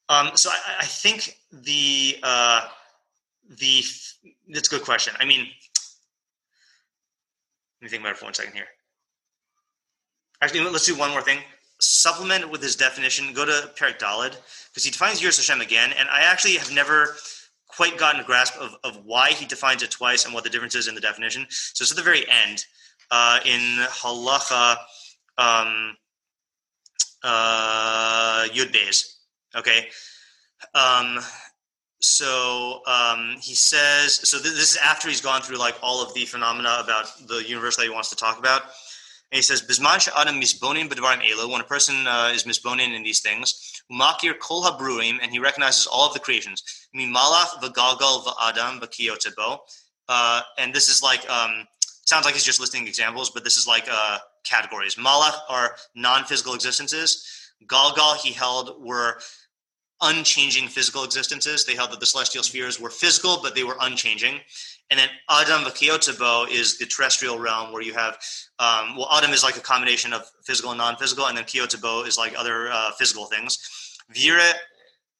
[0.09, 2.61] Um, so I, I think the uh,
[3.57, 3.83] the
[4.49, 5.13] that's a good question.
[5.19, 5.47] I mean,
[7.81, 8.67] let me think about it for one second here.
[10.41, 11.39] Actually, let's do one more thing.
[11.79, 13.33] Supplement with his definition.
[13.33, 14.35] Go to Perik Dalid
[14.69, 17.15] because he defines Yiras Hashem again, and I actually have never
[17.67, 20.75] quite gotten a grasp of, of why he defines it twice and what the difference
[20.75, 21.45] is in the definition.
[21.49, 22.65] So it's at the very end
[23.09, 24.77] uh, in halacha
[25.37, 25.95] um,
[27.23, 29.15] uh, yud beis.
[29.55, 29.87] Okay.
[30.75, 31.19] Um,
[32.01, 36.13] so um, he says so th- this is after he's gone through like all of
[36.13, 38.61] the phenomena about the universe that he wants to talk about
[39.31, 43.03] and he says bisman adam misbonin b'dvarim elo when a person uh, is misbonin in
[43.03, 46.63] these things Umakir kol habruim, and he recognizes all of the creations.
[46.95, 49.59] Mimalach v'galgal v'adam v'kiyotebo.
[50.07, 51.67] Uh, and this is like, um,
[52.05, 54.95] sounds like he's just listing examples, but this is like uh, categories.
[54.95, 57.25] Malach are non-physical existences.
[57.67, 59.19] Galgal, he held, were
[60.01, 61.65] unchanging physical existences.
[61.65, 64.39] They held that the celestial spheres were physical, but they were unchanging.
[64.89, 68.17] And then Adam Vakiotabo is the terrestrial realm where you have,
[68.59, 72.17] um, well, Adam is like a combination of physical and non-physical, and then Kyotabo is
[72.17, 73.57] like other uh, physical things.
[74.09, 74.41] Vira.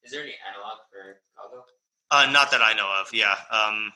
[0.03, 1.63] Is there any analog for Chicago?
[2.09, 3.07] Uh, not that I know of.
[3.13, 3.35] Yeah.
[3.49, 3.93] Um,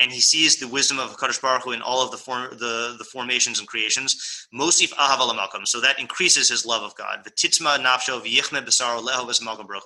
[0.00, 2.94] and he sees the wisdom of hakadosh baruch hu in all of the form the,
[2.96, 4.46] the formations and creations.
[4.54, 7.24] Mosif ahav alamalkam, so that increases his love of God.
[7.24, 9.84] V'titzma nafsho v'yichme b'saro leho v'samalkam baruch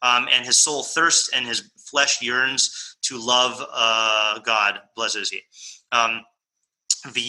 [0.00, 4.80] um, and his soul thirsts and his flesh yearns to love uh, God.
[4.96, 5.42] Blessed is he.
[5.92, 6.22] Um.
[7.06, 7.20] And he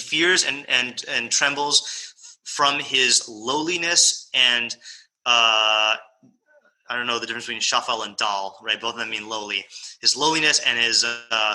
[0.00, 2.11] fears and, and, and trembles
[2.44, 4.74] from his lowliness and,
[5.26, 5.96] uh,
[6.88, 8.80] I don't know the difference between shafal and dal, right?
[8.80, 9.64] Both of them mean lowly.
[10.00, 11.54] His lowliness and his uh,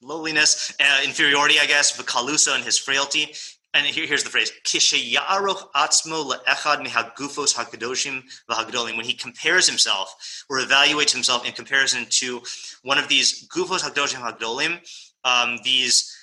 [0.00, 3.34] lowliness, uh, inferiority, I guess, v'kaluso and his frailty
[3.74, 8.96] and here, here's the phrase atzmo le'echad mihagufos hakadoshim v'hagdolim.
[8.96, 12.42] When he compares himself or evaluates himself in comparison to
[12.82, 14.78] one of these gufos hakadoshim hagdolim,
[15.24, 16.14] um, these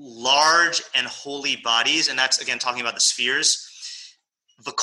[0.00, 3.70] large and holy bodies, and that's again talking about the spheres
[4.66, 4.76] and,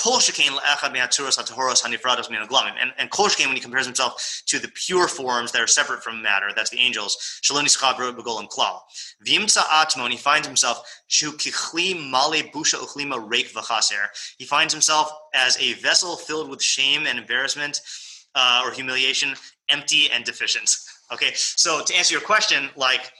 [2.98, 6.50] and kol when he compares himself to the pure forms that are separate from matter,
[6.56, 8.80] that's the angels, shaloni schabro begol and klal.
[9.26, 10.82] V'imtza atmo, and he finds himself
[11.24, 14.08] male busha uchlima reik v'chaser.
[14.38, 17.82] He finds himself as a vessel filled with shame and embarrassment
[18.36, 19.36] uh, or humiliation,
[19.70, 20.76] empty and deficient.
[21.14, 23.12] Okay, so to answer your question, like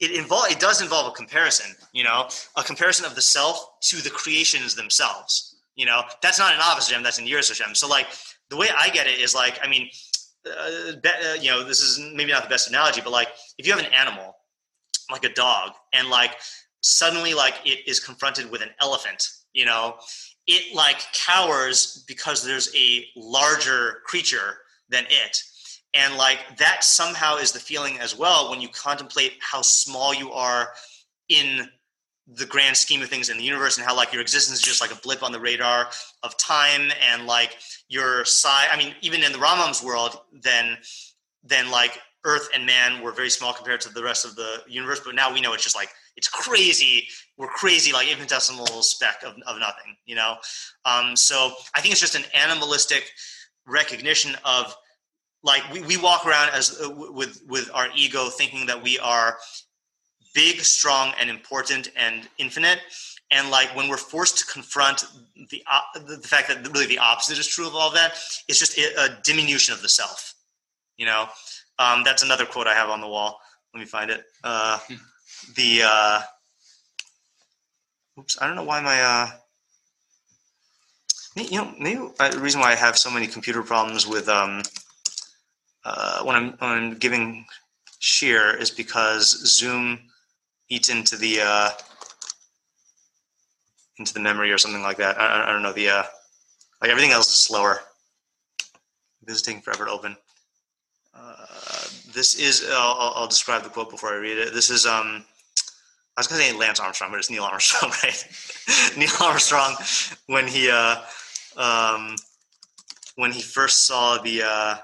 [0.00, 3.96] it involve it does involve a comparison, you know, a comparison of the self to
[3.96, 5.56] the creations themselves.
[5.74, 8.06] You know, that's not an Ahavas Hashem that's in Yiras Hashem So like
[8.50, 9.88] the way I get it is like, I mean,
[10.46, 13.28] uh, be- uh, you know, this is maybe not the best analogy, but like
[13.58, 14.36] if you have an animal,
[15.10, 16.36] like a dog, and like
[16.80, 19.96] suddenly like it is confronted with an elephant, you know,
[20.46, 25.42] it like cowers because there's a larger creature than it.
[25.96, 30.32] And like that somehow is the feeling as well when you contemplate how small you
[30.32, 30.68] are
[31.28, 31.68] in
[32.26, 34.80] the grand scheme of things in the universe and how like your existence is just
[34.80, 35.88] like a blip on the radar
[36.24, 37.56] of time and like
[37.88, 40.76] your size i mean even in the Rambam's world then
[41.44, 45.00] then like earth and man were very small compared to the rest of the universe
[45.04, 47.06] but now we know it's just like it's crazy.
[47.36, 50.36] We're crazy like infinitesimal speck of, of nothing you know?
[50.84, 53.12] Um, so i think it's just an animalistic
[53.68, 54.74] recognition of
[55.46, 59.38] like we, we walk around as uh, with with our ego thinking that we are
[60.34, 62.80] big, strong, and important and infinite.
[63.30, 65.04] And like when we're forced to confront
[65.50, 65.62] the
[65.94, 68.14] the fact that really the opposite is true of all that,
[68.48, 70.34] it's just a diminution of the self.
[70.96, 71.28] You know,
[71.78, 73.38] um, that's another quote I have on the wall.
[73.72, 74.24] Let me find it.
[74.42, 74.78] Uh,
[75.56, 76.20] the uh,
[78.18, 79.28] oops, I don't know why my uh,
[81.36, 84.62] you know maybe uh, the reason why I have so many computer problems with um,
[85.86, 87.46] uh, when I'm when I'm giving
[88.00, 90.00] shiur is because Zoom
[90.68, 91.70] eats into the uh,
[93.98, 95.18] into the memory or something like that.
[95.18, 95.72] I, I don't know.
[95.72, 96.02] The uh,
[96.82, 97.82] like everything else is slower.
[99.22, 100.16] This is taking forever to open.
[101.14, 101.46] Uh,
[102.12, 102.68] this is.
[102.68, 104.52] I'll, I'll, describe the quote before I read it.
[104.52, 104.86] This is.
[104.86, 105.24] Um,
[106.16, 108.26] I was to say Lance Armstrong, but it's Neil Armstrong, right?
[108.96, 109.76] Neil Armstrong,
[110.26, 110.96] when he uh,
[111.56, 112.16] um,
[113.14, 114.76] when he first saw the uh,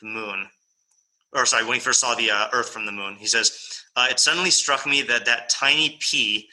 [0.00, 0.46] the moon,
[1.32, 4.06] or sorry, when he first saw the uh, Earth from the moon, he says, uh,
[4.10, 6.48] it suddenly struck me that that tiny pea,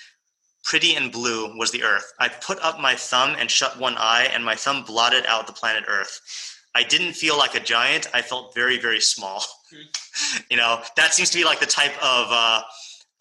[0.64, 2.14] pretty and blue, was the Earth.
[2.20, 5.54] I put up my thumb and shut one eye, and my thumb blotted out the
[5.54, 6.20] planet Earth.
[6.76, 8.08] I didn't feel like a giant.
[8.14, 9.44] I felt very, very small.
[10.50, 12.62] you know, that seems to be like the type of uh,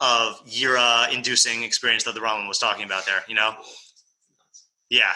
[0.00, 3.22] of Yira inducing experience that the Rambam was talking about there.
[3.28, 3.54] You know,
[4.90, 5.12] yeah.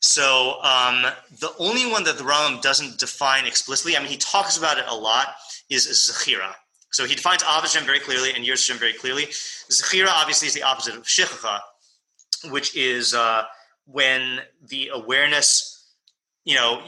[0.00, 1.06] So um,
[1.40, 4.84] the only one that the Rambam doesn't define explicitly, I mean, he talks about it
[4.88, 5.34] a lot,
[5.70, 6.52] is Zechira.
[6.90, 9.24] So he defines Av Hashem very clearly and Yiras Hashem very clearly.
[9.24, 11.60] Zechira obviously is the opposite of Shechacha,
[12.50, 13.44] which is uh,
[13.86, 15.90] when the awareness,
[16.44, 16.82] you know,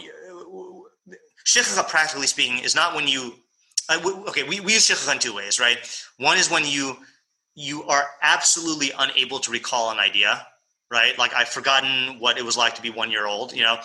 [1.44, 3.34] Shechacha, practically speaking, is not when you.
[3.88, 5.78] Uh, okay, we, we use Shechacha in two ways, right?
[6.18, 6.96] One is when you
[7.54, 10.46] you are absolutely unable to recall an idea,
[10.90, 11.18] right?
[11.18, 13.76] Like I've forgotten what it was like to be one year old, you know.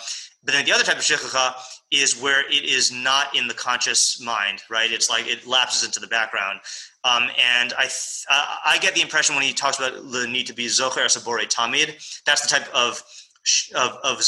[0.42, 1.54] But then the other type of shechacha
[1.90, 4.90] is where it is not in the conscious mind, right?
[4.90, 6.60] It's like it lapses into the background.
[7.02, 10.54] Um, and I, th- I get the impression when he talks about the need to
[10.54, 13.02] be zocher sabore tamid, that's the type of,
[13.74, 14.22] of, of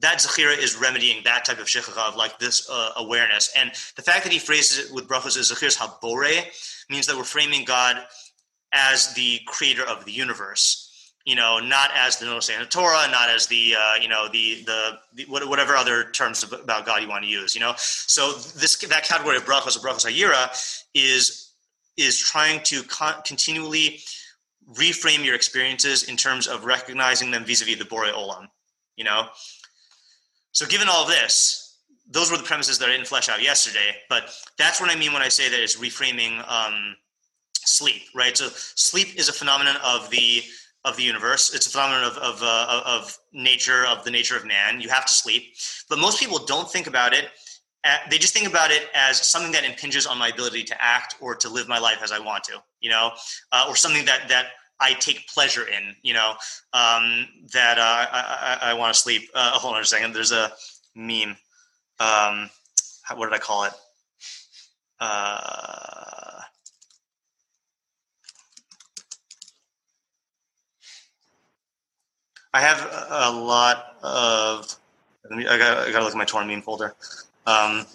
[0.00, 3.50] that zechira is remedying that type of shechacha of like this uh, awareness.
[3.56, 6.44] And the fact that he phrases it with brachos as zechir habore
[6.88, 8.02] means that we're framing God
[8.72, 10.89] as the creator of the universe
[11.26, 14.98] you know, not as the Notice Torah, not as the, uh, you know, the, the,
[15.14, 17.74] the, whatever other terms about God you want to use, you know.
[17.76, 20.48] So this that category of brachos or brachos hayira
[20.94, 21.52] is
[21.96, 24.00] is trying to con- continually
[24.72, 28.48] reframe your experiences in terms of recognizing them vis-a-vis the Bore Olam,
[28.96, 29.26] you know.
[30.52, 31.76] So given all this,
[32.10, 35.12] those were the premises that I didn't flesh out yesterday, but that's what I mean
[35.12, 36.96] when I say that it's reframing um,
[37.52, 38.36] sleep, right?
[38.36, 40.42] So sleep is a phenomenon of the
[40.84, 41.54] of the universe.
[41.54, 44.80] It's a phenomenon of of, uh, of nature, of the nature of man.
[44.80, 45.54] You have to sleep,
[45.88, 47.28] but most people don't think about it.
[47.82, 51.16] At, they just think about it as something that impinges on my ability to act
[51.20, 53.12] or to live my life as I want to, you know,
[53.52, 54.48] uh, or something that that
[54.80, 56.30] I take pleasure in, you know,
[56.72, 59.28] um, that uh, I, I, I want to sleep.
[59.34, 60.14] Uh, hold on a second.
[60.14, 60.52] There's a
[60.94, 61.36] meme.
[61.98, 62.50] Um,
[63.14, 63.72] what did I call it?
[65.00, 66.40] Uh,
[72.52, 74.76] I have a lot of.
[75.30, 75.78] I got.
[75.88, 76.94] I got to look at my Torah meme folder.
[77.46, 77.86] Um,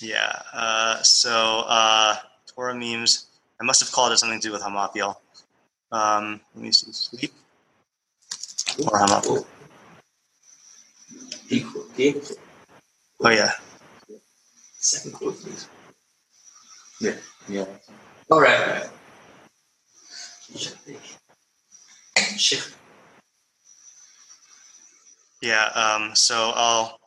[0.00, 0.40] yeah.
[0.52, 2.16] Uh, so uh,
[2.54, 3.26] Torah memes.
[3.60, 5.14] I must have called it something to do with Hamapil.
[5.92, 6.90] Um, let me see.
[6.92, 7.32] Sleep
[8.90, 9.44] or Hamapil.
[13.20, 13.52] Oh yeah.
[14.78, 15.68] Second quote, please.
[17.00, 17.14] Yeah.
[17.48, 17.66] Yeah.
[18.30, 18.58] All right.
[18.60, 18.88] All right.
[25.42, 25.64] Yeah.
[25.74, 26.98] Um, so I'll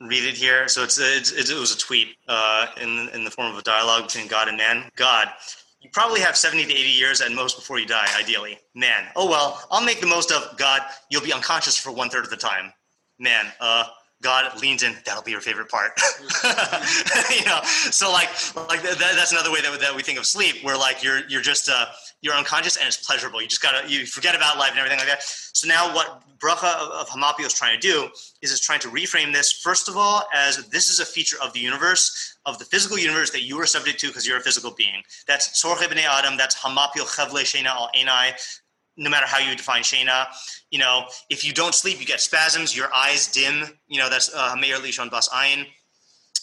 [0.00, 0.68] read it here.
[0.68, 4.04] So it's, it's it was a tweet uh, in in the form of a dialogue
[4.04, 4.90] between God and man.
[4.96, 5.28] God,
[5.80, 8.06] you probably have seventy to eighty years at most before you die.
[8.18, 9.06] Ideally, man.
[9.16, 10.82] Oh well, I'll make the most of God.
[11.10, 12.72] You'll be unconscious for one third of the time.
[13.18, 13.84] Man, uh,
[14.22, 14.96] God leans in.
[15.04, 15.92] That'll be your favorite part.
[17.30, 18.28] you know, so like
[18.68, 21.40] like that, that's another way that, that we think of sleep, where like you're you're
[21.40, 21.86] just uh,
[22.20, 23.40] you're unconscious and it's pleasurable.
[23.40, 25.22] You just gotta you forget about life and everything like that.
[25.22, 28.08] So now what bracha of, of Hamapil is trying to do
[28.42, 31.52] is it's trying to reframe this first of all as this is a feature of
[31.52, 34.72] the universe of the physical universe that you are subject to because you're a physical
[34.72, 35.02] being.
[35.26, 36.36] That's Sorche B'nei Adam.
[36.36, 38.32] That's Hamapil Chevle Shena Al Enai
[38.98, 40.26] no matter how you define Shana.
[40.70, 43.64] You know, if you don't sleep, you get spasms, your eyes dim.
[43.86, 45.30] You know, that's uh, Meir Lishon Bas.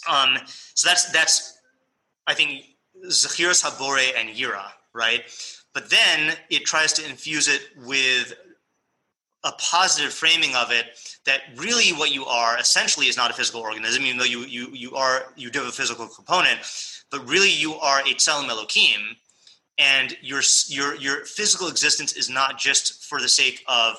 [0.10, 0.38] Um,
[0.74, 1.60] so that's that's
[2.26, 2.64] I think
[3.08, 5.24] Zachiras Habore and Yira, right?
[5.74, 8.34] But then it tries to infuse it with
[9.44, 10.86] a positive framing of it
[11.26, 14.70] that really what you are essentially is not a physical organism, even though you you
[14.72, 16.60] you are you do have a physical component,
[17.12, 19.16] but really you are a tselem Elohim,
[19.78, 23.98] and your your your physical existence is not just for the sake of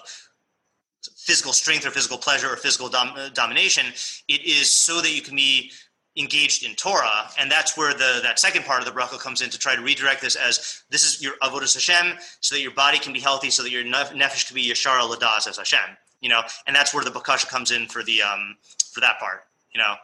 [1.17, 3.87] physical strength or physical pleasure or physical dom- domination.
[4.29, 5.71] It is so that you can be
[6.17, 9.51] engaged in Torah, and that's where the that second part of the bracha comes in
[9.51, 12.99] to try to redirect this as this is your avodas Hashem, so that your body
[12.99, 15.97] can be healthy, so that your nefesh can be yashar ladas as Hashem.
[16.21, 18.57] You know, and that's where the bakasha comes in for the um
[18.93, 19.43] for that part.
[19.75, 19.95] You know.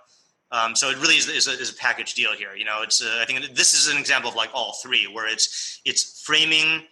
[0.53, 2.55] Um, so it really is, is, a, is, a, package deal here.
[2.55, 5.27] You know, it's uh, I think this is an example of like all three, where
[5.27, 6.83] it's it's framing,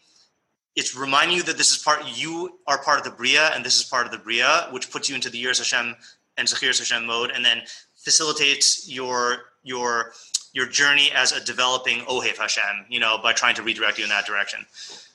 [0.77, 3.77] it's reminding you that this is part you are part of the bria, and this
[3.77, 5.94] is part of the bria, which puts you into the Yiras Hashem
[6.38, 7.61] and Zachiras Hashem mode, and then
[7.96, 10.12] facilitates your your
[10.55, 12.87] your journey as a developing Ohev Hashem.
[12.88, 14.64] You know, by trying to redirect you in that direction.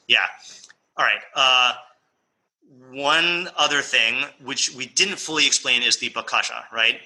[0.07, 0.27] Yeah.
[0.97, 1.21] All right.
[1.33, 1.73] Uh,
[2.91, 6.99] one other thing which we didn't fully explain is the bakasha, right?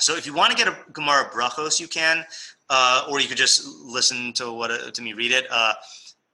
[0.00, 2.24] So if you want to get a Gemara Brachos, you can,
[2.70, 5.46] uh, or you could just listen to what uh, to me read it.
[5.50, 5.74] Uh,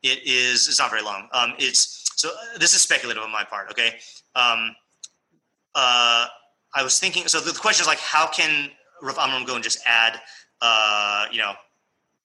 [0.03, 1.29] it is it's not very long.
[1.33, 3.70] Um, it's so uh, this is speculative on my part.
[3.70, 3.96] Okay.
[4.35, 4.74] Um,
[5.74, 6.27] uh,
[6.74, 7.27] I was thinking.
[7.27, 8.70] So the, the, question is like, how can
[9.03, 10.20] Rav Amram go and just add,
[10.61, 11.53] uh, you know,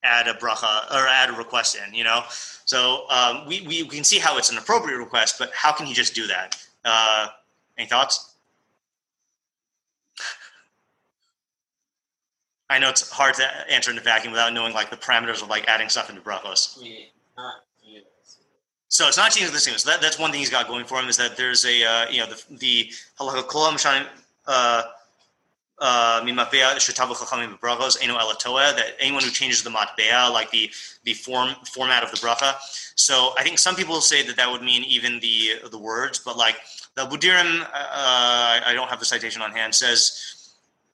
[0.03, 1.93] add a bracha or add a request in?
[1.93, 2.23] You know.
[2.29, 5.87] So um, we, we, we can see how it's an appropriate request, but how can
[5.87, 6.55] he just do that?
[7.77, 8.28] any thoughts?
[12.69, 15.49] I know it's hard to answer in a vacuum without knowing like the parameters of
[15.49, 16.77] like adding stuff into brachos.
[18.89, 19.77] So it's not changing the thing.
[19.77, 22.09] So that, that's one thing he's got going for him is that there's a uh,
[22.09, 24.05] you know the the halakha kol mishanim
[24.47, 24.83] uh,
[25.79, 26.21] uh,
[28.73, 30.69] that anyone who changes the matbea, like the
[31.03, 32.55] the form format of the bracha.
[32.95, 36.35] So I think some people say that that would mean even the the words, but
[36.37, 36.57] like
[36.95, 40.38] the Budirim, uh, I don't have the citation on hand, says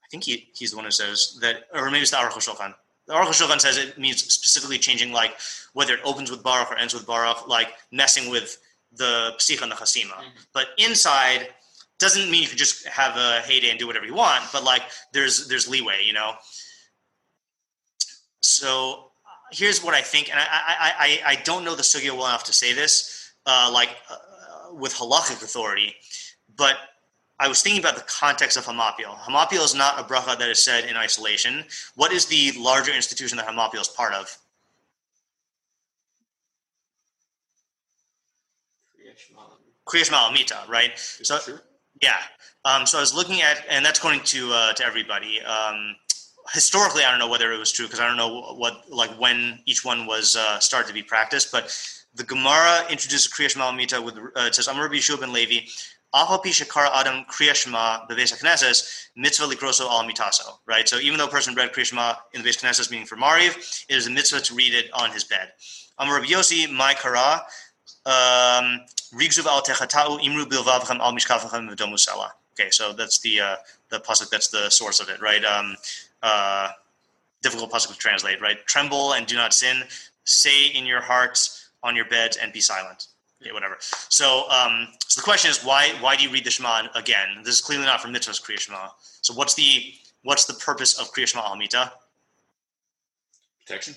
[0.06, 2.74] I think he, he's the one who says that, or maybe it's the Aruch HaShulchan.
[3.06, 5.34] The Aruch HaShulchan says it means specifically changing like
[5.72, 8.58] whether it opens with Baruch or ends with Baruch, like messing with
[8.92, 10.12] the Psich and the Chasima.
[10.12, 10.28] Mm-hmm.
[10.52, 11.48] But inside
[11.98, 14.82] doesn't mean you can just have a heyday and do whatever you want, but like
[15.12, 16.34] there's there's leeway, you know.
[18.40, 19.10] So
[19.50, 22.44] here's what I think, and I I, I, I don't know the sugya well enough
[22.44, 25.94] to say this, uh, like uh, with halachic authority,
[26.56, 26.76] but
[27.38, 29.14] I was thinking about the context of Hamapil.
[29.18, 31.64] Hamapil is not a bracha that is said in isolation.
[31.94, 34.36] What is the larger institution that Hamapil is part of?
[39.86, 40.98] Kriyash Malamita, right?
[40.98, 41.38] So,
[42.02, 42.16] yeah.
[42.64, 45.40] Um, so I was looking at, and that's according to uh, to everybody.
[45.42, 45.94] Um,
[46.52, 49.60] historically, I don't know whether it was true because I don't know what like when
[49.66, 51.52] each one was uh, started to be practiced.
[51.52, 51.72] But
[52.14, 55.68] the Gemara introduced Kriyash Malamita with uh, it says Amar Yehoshua ben Levi
[56.24, 60.58] shakara adam kriyashma beves knesses mitzvah likroso al mitaso.
[60.66, 60.88] Right.
[60.88, 63.56] So even though a person read kriyashma in the beis meaning for mariv,
[63.88, 65.52] it is a mitzvah to read it on his bed.
[65.98, 67.42] Amar Rabbi Yossi, my kara.
[68.04, 68.80] Um,
[69.14, 72.30] Rigzuv al techatau imru bilvavchem al mishkafachem v'domusela.
[72.58, 73.56] Okay, so that's the uh,
[73.90, 74.30] the pasuk.
[74.30, 75.44] That's the source of it, right?
[75.44, 75.76] Um,
[76.22, 76.70] uh,
[77.42, 78.64] difficult pasuk to translate, right?
[78.66, 79.84] Tremble and do not sin.
[80.24, 83.08] Say in your hearts on your beds and be silent
[83.46, 83.76] yeah, whatever.
[83.80, 87.28] So, um, so the question is, why why do you read the Shema again?
[87.44, 88.88] This is clearly not from mitzvahs Kriya Shema.
[89.22, 91.90] So, what's the what's the purpose of Kriya Shema Almita?
[93.66, 93.94] Protection.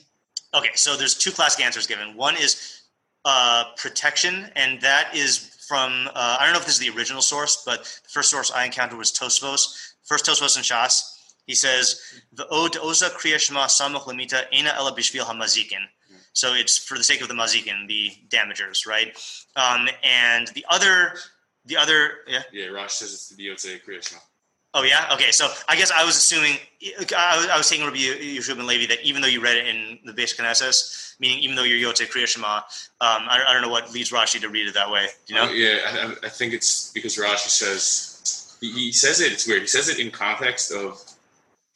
[0.53, 2.15] Okay, so there's two classic answers given.
[2.15, 2.81] One is
[3.25, 7.21] uh, protection, and that is from uh, I don't know if this is the original
[7.21, 11.03] source, but the first source I encountered was Tosfos, first Tosfos in Shas.
[11.45, 12.01] He says,
[12.33, 15.85] "The ode oza kriya shema samach lamita ena ela bishvil hamazikin."
[16.33, 19.17] So it's for the sake of the mazikin, the damagers, right?
[19.55, 21.13] Um, and the other,
[21.65, 22.43] the other, yeah.
[22.51, 24.19] Yeah, Rosh says it's the Yotze Kriyashma.
[24.75, 25.09] Oh yeah.
[25.13, 25.31] Okay.
[25.31, 26.57] So I guess I was assuming
[27.17, 29.67] I was, I was taking Rabbi Yehoshua ben Levi that even though you read it
[29.67, 32.61] in the basic Knesset, meaning even though you're Yotze Kriya um,
[33.01, 35.07] I, I, don't know what leads Rashi to read it that way.
[35.25, 35.45] You know?
[35.45, 39.31] Uh, yeah, I, I, think it's because Rashi says He, he says it.
[39.31, 39.61] It's weird.
[39.61, 41.01] He says it in context of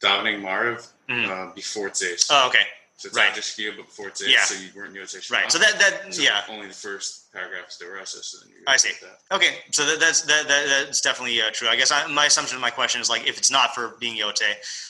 [0.00, 1.28] davening Mariv Mhm.
[1.28, 2.28] uh, before Tzeis.
[2.30, 2.66] Oh, okay.
[3.04, 3.28] So it's right.
[3.28, 4.32] after Shkia, but before Tzeis.
[4.32, 4.44] Yeah.
[4.44, 5.52] So you weren't Yotzei Right.
[5.52, 6.40] So that that So yeah.
[6.48, 8.22] Only the first paragraph is the Rasa.
[8.22, 8.92] So then I see.
[9.02, 9.36] that.
[9.36, 11.68] Okay, so that, that's that, that that's definitely uh, true.
[11.68, 14.40] I guess I, my assumption, my question is like if it's not for being yote,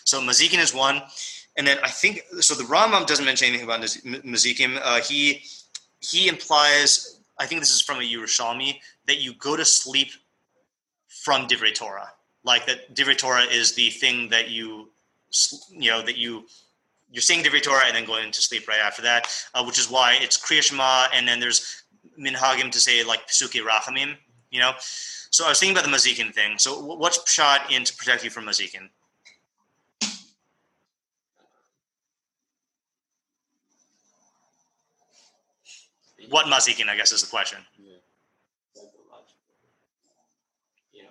[0.04, 1.02] so mazikin is one,
[1.56, 2.54] and then I think so.
[2.54, 4.78] The Rambam doesn't mention anything about Naz- M- mazikim.
[4.80, 5.42] Uh, he
[5.98, 10.12] he implies, I think this is from a Yerushalmi, that you go to sleep
[11.08, 12.12] from divrei Torah,
[12.44, 14.90] like that divrei Torah is the thing that you
[15.70, 16.44] you know that you
[17.14, 19.88] you're saying divrei Torah and then going to sleep right after that, uh, which is
[19.88, 21.84] why it's Kriya Shema, and then there's
[22.20, 24.16] minhagim to say like Pesuki Rachamim,
[24.50, 24.72] you know.
[24.78, 26.58] So I was thinking about the Mazikin thing.
[26.58, 28.88] So what's shot in to protect you from Mazikin?
[36.30, 37.58] What Mazikin, I guess, is the question.
[37.78, 37.92] You
[41.04, 41.10] know,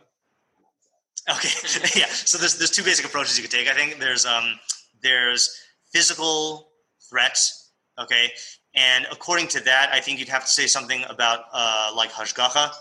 [1.30, 1.50] Okay,
[2.00, 2.08] yeah.
[2.08, 3.70] So there's there's two basic approaches you could take.
[3.70, 4.60] I think there's um
[5.02, 5.63] there's
[5.94, 6.70] physical
[7.10, 7.72] threats.
[8.00, 8.32] Okay,
[8.76, 12.72] and according to that, I think you'd have to say something about uh, like hashgacha.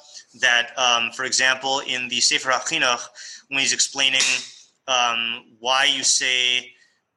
[0.41, 3.03] That, um, for example, in the Sefer HaChinuch,
[3.49, 4.23] when he's explaining
[4.89, 6.73] um, why you say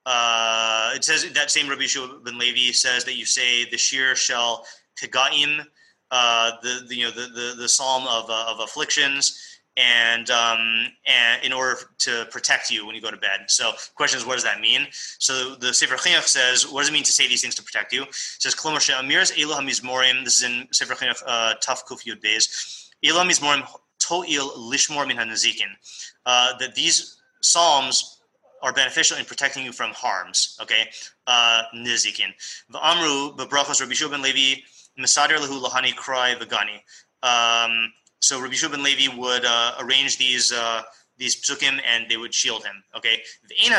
[0.05, 4.15] uh, it says that same Rabbi Yehoshua ben Levi says that you say the shir
[4.15, 4.65] shall
[5.01, 5.65] tegaim,
[6.11, 10.88] uh, the, the you know the the, the psalm of uh, of afflictions, and um,
[11.05, 13.45] and in order to protect you when you go to bed.
[13.47, 14.88] So, the question is, what does that mean?
[15.19, 17.91] So, the Sefer Chinuch says, what does it mean to say these things to protect
[17.91, 18.03] you?
[18.03, 22.21] It says, "Klomer she'amiras elu hamizmorim." This is in Sefer Chinuch, uh, Taf Kuf Yud
[22.21, 22.89] Beis.
[23.03, 23.67] Elu hamizmorim
[23.99, 25.71] to'il lishmor min hanazikin.
[26.26, 28.19] Uh, That these psalms
[28.61, 30.57] are beneficial in protecting you from harms.
[30.61, 30.89] Okay,
[31.28, 32.34] uh, nizikin.
[32.71, 34.61] V'amru bebrachos Rabbi ben Levi
[34.97, 36.82] misader lehu lahani krai v'gani.
[38.20, 40.82] So Rabbi Shua ben Levi would uh, arrange these uh,
[41.18, 42.84] these psukim and they would shield him.
[42.95, 43.22] Okay.
[43.47, 43.70] This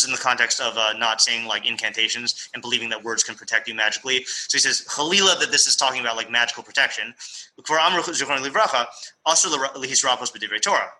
[0.00, 3.34] is in the context of uh, not saying like incantations and believing that words can
[3.34, 4.24] protect you magically.
[4.24, 7.14] So he says chalila that this is talking about like magical protection.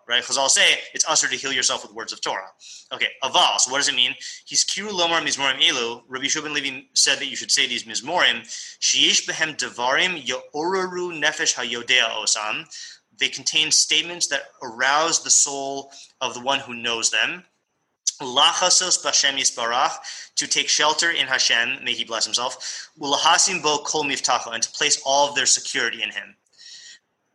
[0.08, 0.24] Right?
[0.24, 2.50] Chazal say it's usher to heal yourself with words of Torah.
[2.92, 3.58] Okay, aval.
[3.58, 4.14] So what does it mean?
[4.44, 6.02] He's kiru lomar mizmorim elu.
[6.08, 8.40] Rabbi Shua ben Levi said that you should say these mizmorim.
[8.80, 12.64] Sheish behem devarim yoraru nefesh hayodea osam.
[13.18, 17.44] They contain statements that arouse the soul of the one who knows them.
[18.20, 19.92] Lachasos b'Hashem yisbarach,
[20.36, 22.90] to take shelter in Hashem, may He bless Himself.
[23.00, 26.34] Ulahasim bo kol miftacho, and to place all of their security in Him.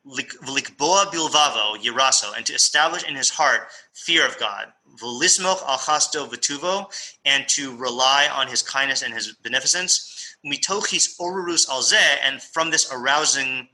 [0.06, 4.74] V'likboa bilvavo yiraso, and to establish in his heart fear of God.
[5.02, 6.92] V'lismoch al chasto v'tuvo,
[7.24, 10.36] and to rely on His kindness and His beneficence.
[10.46, 13.70] Mitochis orurus alzeh, and from this arousing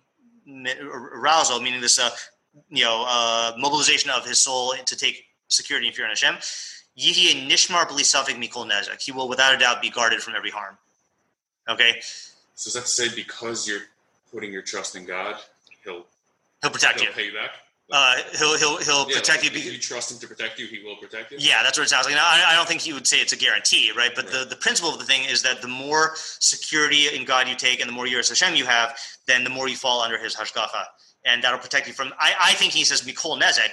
[0.92, 2.10] arousal, meaning this, uh,
[2.70, 6.36] you know, uh, mobilization of his soul to take security and fear in Hashem.
[6.98, 9.02] Yihi nishmar b'lisafik mikol nezek.
[9.02, 10.78] He will, without a doubt, be guarded from every harm.
[11.70, 12.02] Okay,
[12.56, 13.82] So is that to say because you're
[14.34, 15.36] putting your trust in God,
[15.84, 16.06] He'll
[16.62, 17.16] he'll protect He'll you.
[17.16, 17.52] pay you back?
[17.92, 19.60] Uh, he'll he'll he'll Yeah, protect like, you.
[19.60, 21.38] If you trust Him to protect you, He will protect you.
[21.40, 22.16] yeah, that's what it sounds like.
[22.16, 24.12] Now, I, I don't think he would say it's a guarantee, right?
[24.16, 24.50] But the, Right.
[24.50, 27.90] the principle of the thing is that the more security in God you take, and
[27.90, 30.84] the more Yiras Hashem you have, then the more you fall under His hashgacha,
[31.26, 32.14] and that'll protect you from.
[32.20, 33.70] I, I think he says mikol nezek.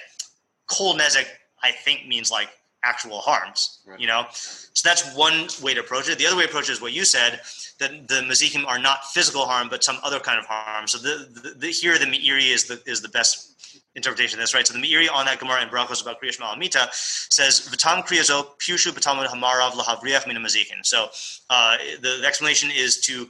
[0.67, 1.27] Kol nezek,
[1.63, 2.49] I think means like
[2.85, 3.81] actual harms.
[3.87, 4.01] Right.
[4.01, 6.19] You know, so that's one way to approach it.
[6.19, 7.41] The other way to approach it is what you said
[7.81, 10.87] that the mazikim are not physical harm, but some other kind of harm.
[10.87, 14.55] So the, the, the here the meiri is the is the best interpretation of this,
[14.55, 14.67] right?
[14.67, 18.93] So the meiri on that Gemara in Brachos about Kriyash Malamita says v'tam kriyazo pushu
[18.93, 20.85] b'talmud hamarav lahavriach min mazikin.
[20.85, 21.09] So
[21.51, 23.29] uh, the, the explanation is to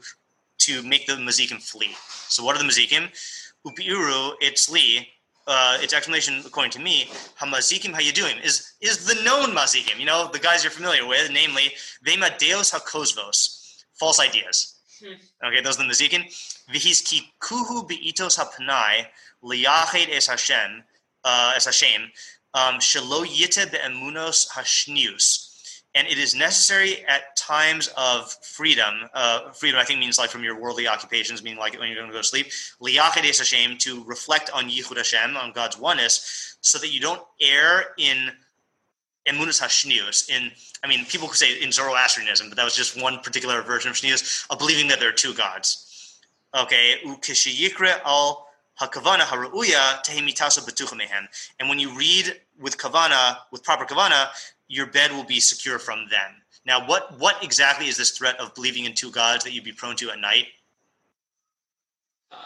[0.58, 1.94] to make the Mazikin flee.
[2.28, 3.08] So what are the Mazikin?
[3.66, 5.08] Upiuru it's li.
[5.48, 7.08] Uh, its explanation, according to me,
[7.40, 9.96] hamazikim hayuduim is is the known mazikim.
[9.96, 11.70] You know, the guys you're familiar with, namely
[12.04, 14.74] vema deos hakozvos, false ideas.
[15.44, 16.24] Okay, those are the mazikin.
[16.72, 19.06] Vihis ki kuhu beitos hapanai
[19.46, 20.82] liyached es Hashem
[21.24, 22.10] uh, es Hashem
[22.54, 25.42] um, shelo yite beemunos hashnius.
[25.94, 29.08] And it is necessary at times of freedom.
[29.14, 32.08] Uh, freedom, I think, means like from your worldly occupations, meaning like when you're going
[32.08, 32.48] to go to sleep.
[32.82, 37.22] Liyached es Hashem to reflect on Yichud Hashem, on God's oneness, so that you don't
[37.40, 38.30] err in
[39.26, 40.28] emunas hashnius.
[40.28, 40.50] In,
[40.84, 43.96] I mean, people could say in Zoroastrianism, but that was just one particular version of
[43.96, 46.18] shnius of believing that there are two gods.
[46.54, 48.45] Okay, ukishiyikre al
[48.80, 50.98] hakavana haruya tehimitasa b'tucha.
[51.58, 54.28] And when you read with kavana, with proper kavana,
[54.68, 56.42] your bed will be secure from them.
[56.66, 59.72] Now, what what exactly is this threat of believing in two gods that you'd be
[59.72, 60.46] prone to at night?
[62.32, 62.36] Uh,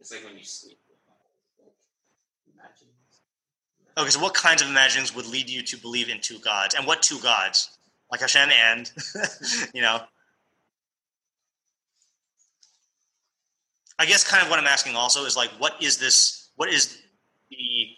[0.00, 0.78] it's like when you sleep.
[2.52, 2.88] Imagine.
[3.96, 6.84] Okay, so what kinds of imaginings would lead you to believe in two gods, and
[6.84, 7.70] what two gods?
[8.10, 8.92] Like Hashem and,
[9.74, 10.00] you know.
[13.98, 16.50] I guess kind of what I'm asking also is like, what is this?
[16.56, 16.98] What is
[17.50, 17.88] the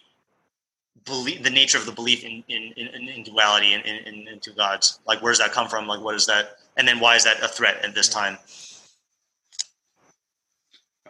[1.05, 4.39] belief, the nature of the belief in in, in, in duality and in, in, in,
[4.39, 4.99] two gods?
[5.05, 5.87] Like, where does that come from?
[5.87, 6.57] Like, what is that?
[6.77, 8.37] And then why is that a threat at this time?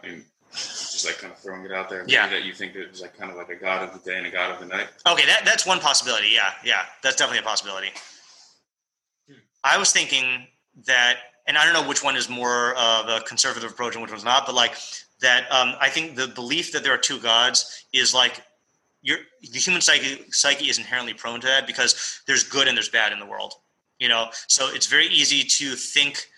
[0.02, 2.04] I mean, just like kind of throwing it out there.
[2.06, 2.28] Yeah.
[2.28, 4.30] That you think it's like kind of like a god of the day and a
[4.30, 4.88] god of the night.
[5.06, 6.28] Okay, that, that's one possibility.
[6.34, 7.88] Yeah, yeah, that's definitely a possibility.
[9.28, 9.36] Hmm.
[9.64, 10.46] I was thinking
[10.86, 11.18] that,
[11.50, 14.22] and I don't know which one is more of a conservative approach and which one's
[14.22, 14.76] not, but like
[15.20, 18.40] that, um, I think the belief that there are two gods is like
[19.02, 22.88] your the human psyche psyche is inherently prone to that because there's good and there's
[22.88, 23.54] bad in the world.
[23.98, 26.28] You know, so it's very easy to think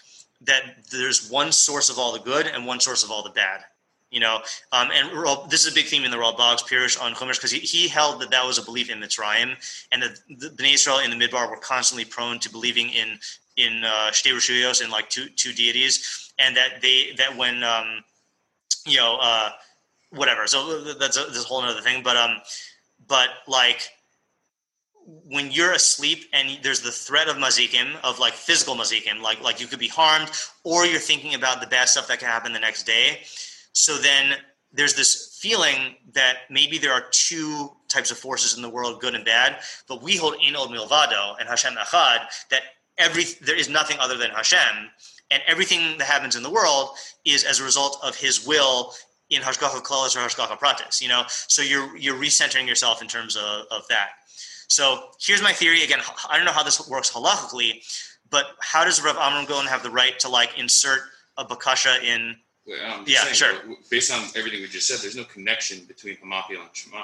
[0.41, 3.65] that there's one source of all the good and one source of all the bad.
[4.11, 4.41] You know,
[4.73, 7.61] um, and this is a big theme in the Ralbag's Pirush on Chumash because he,
[7.61, 9.57] he held that that was a belief in Mitzrayim,
[9.91, 13.19] and that the Bnei Israel in the Midbar were constantly prone to believing in
[13.57, 18.05] in uh, Shtei in like two two deities, and that they that when um,
[18.87, 19.51] you know uh,
[20.11, 20.47] whatever.
[20.47, 22.39] So that's a, whole other thing, but um,
[23.07, 23.89] but like
[25.05, 29.61] when you're asleep and there's the threat of mazikim, of like physical mazikim, like like
[29.61, 30.31] you could be harmed,
[30.65, 33.21] or you're thinking about the bad stuff that can happen the next day.
[33.73, 34.35] So then
[34.73, 39.15] there's this feeling that maybe there are two types of forces in the world, good
[39.15, 39.59] and bad.
[39.89, 42.63] But we hold in od milvado and Hashem echad that
[42.99, 44.91] every there is nothing other than Hashem,
[45.31, 46.91] and everything that happens in the world
[47.25, 48.93] is as a result of His will
[49.31, 51.01] in hashgacha klalis or hashgacha pratis.
[51.01, 54.11] You know, so you're you're recentering yourself in terms of, of that.
[54.69, 55.83] So here's my theory.
[55.83, 57.85] Again, I don't know how this works halachically,
[58.31, 61.01] but how does Rav Amram Gaon have the right to like insert
[61.37, 62.37] a bakasha in?
[62.65, 63.55] Yeah, saying, sure.
[63.91, 67.03] Based on everything we just said, there's no connection between Hamapil and Shema.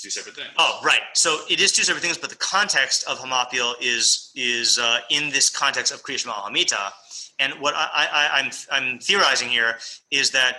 [0.00, 0.48] Two separate things.
[0.56, 1.00] Oh, right.
[1.12, 5.30] So it is two separate things, but the context of Hamapil is is uh, in
[5.30, 6.90] this context of Kriya Shema Hamita.
[7.38, 9.78] And what I, I, I'm I'm theorizing here
[10.10, 10.56] is that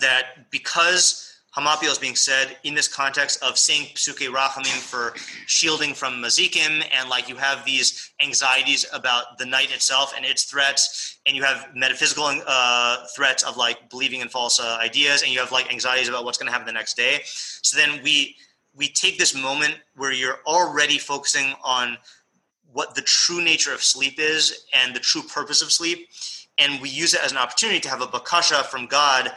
[0.00, 5.12] that because Hamapil is being said in this context of saying Psuke Rachamim for
[5.46, 10.44] shielding from Mazikim, and like you have these anxieties about the night itself and its
[10.44, 15.30] threats, and you have metaphysical uh, threats of like believing in false uh, ideas, and
[15.30, 17.20] you have like anxieties about what's going to happen the next day.
[17.24, 18.36] So then we
[18.74, 21.98] we take this moment where you're already focusing on
[22.72, 26.08] what the true nature of sleep is and the true purpose of sleep,
[26.56, 29.30] and we use it as an opportunity to have a bakasha from God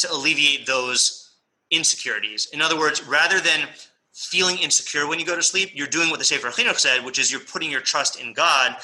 [0.00, 1.29] to alleviate those
[1.70, 2.48] insecurities.
[2.52, 3.68] In other words, rather than
[4.12, 7.18] feeling insecure when you go to sleep, you're doing what the Sefer Chinuch said, which
[7.18, 8.76] is you're putting your trust in God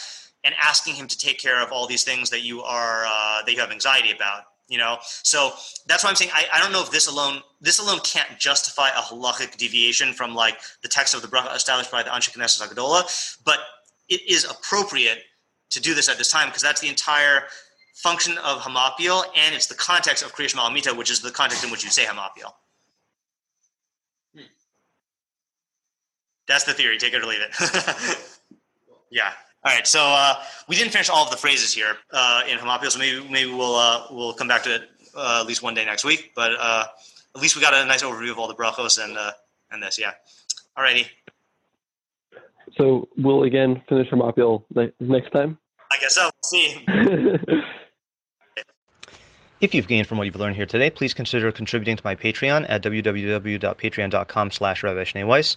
[0.44, 3.52] and asking Him to take care of all these things that you are uh, that
[3.52, 4.44] you have anxiety about.
[4.68, 5.52] You know, so
[5.86, 8.88] that's why I'm saying I, I don't know if this alone this alone can't justify
[8.88, 12.66] a halachic deviation from like the text of the bracha established by the Anshe Knesset
[12.66, 13.60] Hagdola, but
[14.08, 15.18] it is appropriate
[15.70, 17.44] to do this at this time because that's the entire
[17.94, 21.70] function of Hamapil and it's the context of Kriyash Malamita, which is the context in
[21.70, 22.52] which you say Hamapil.
[26.48, 26.98] That's the theory.
[26.98, 28.38] Take it or leave it.
[29.10, 29.32] yeah.
[29.64, 29.86] All right.
[29.86, 30.34] So uh,
[30.68, 33.74] we didn't finish all of the phrases here uh, in Hamapil, so maybe maybe we'll
[33.74, 34.82] uh, we'll come back to it
[35.16, 36.32] uh, at least one day next week.
[36.34, 36.84] But uh,
[37.34, 39.32] at least we got a nice overview of all the brachos and uh,
[39.70, 39.98] and this.
[39.98, 40.12] Yeah.
[40.76, 41.06] All righty.
[42.76, 44.64] So we'll again finish Hamapil
[45.00, 45.58] next time.
[45.90, 46.24] I guess so.
[46.24, 47.38] We'll see.
[49.58, 52.66] If you've gained from what you've learned here today, please consider contributing to my Patreon
[52.68, 55.56] at www.patreon.com slash Rabbi Schneeweiss.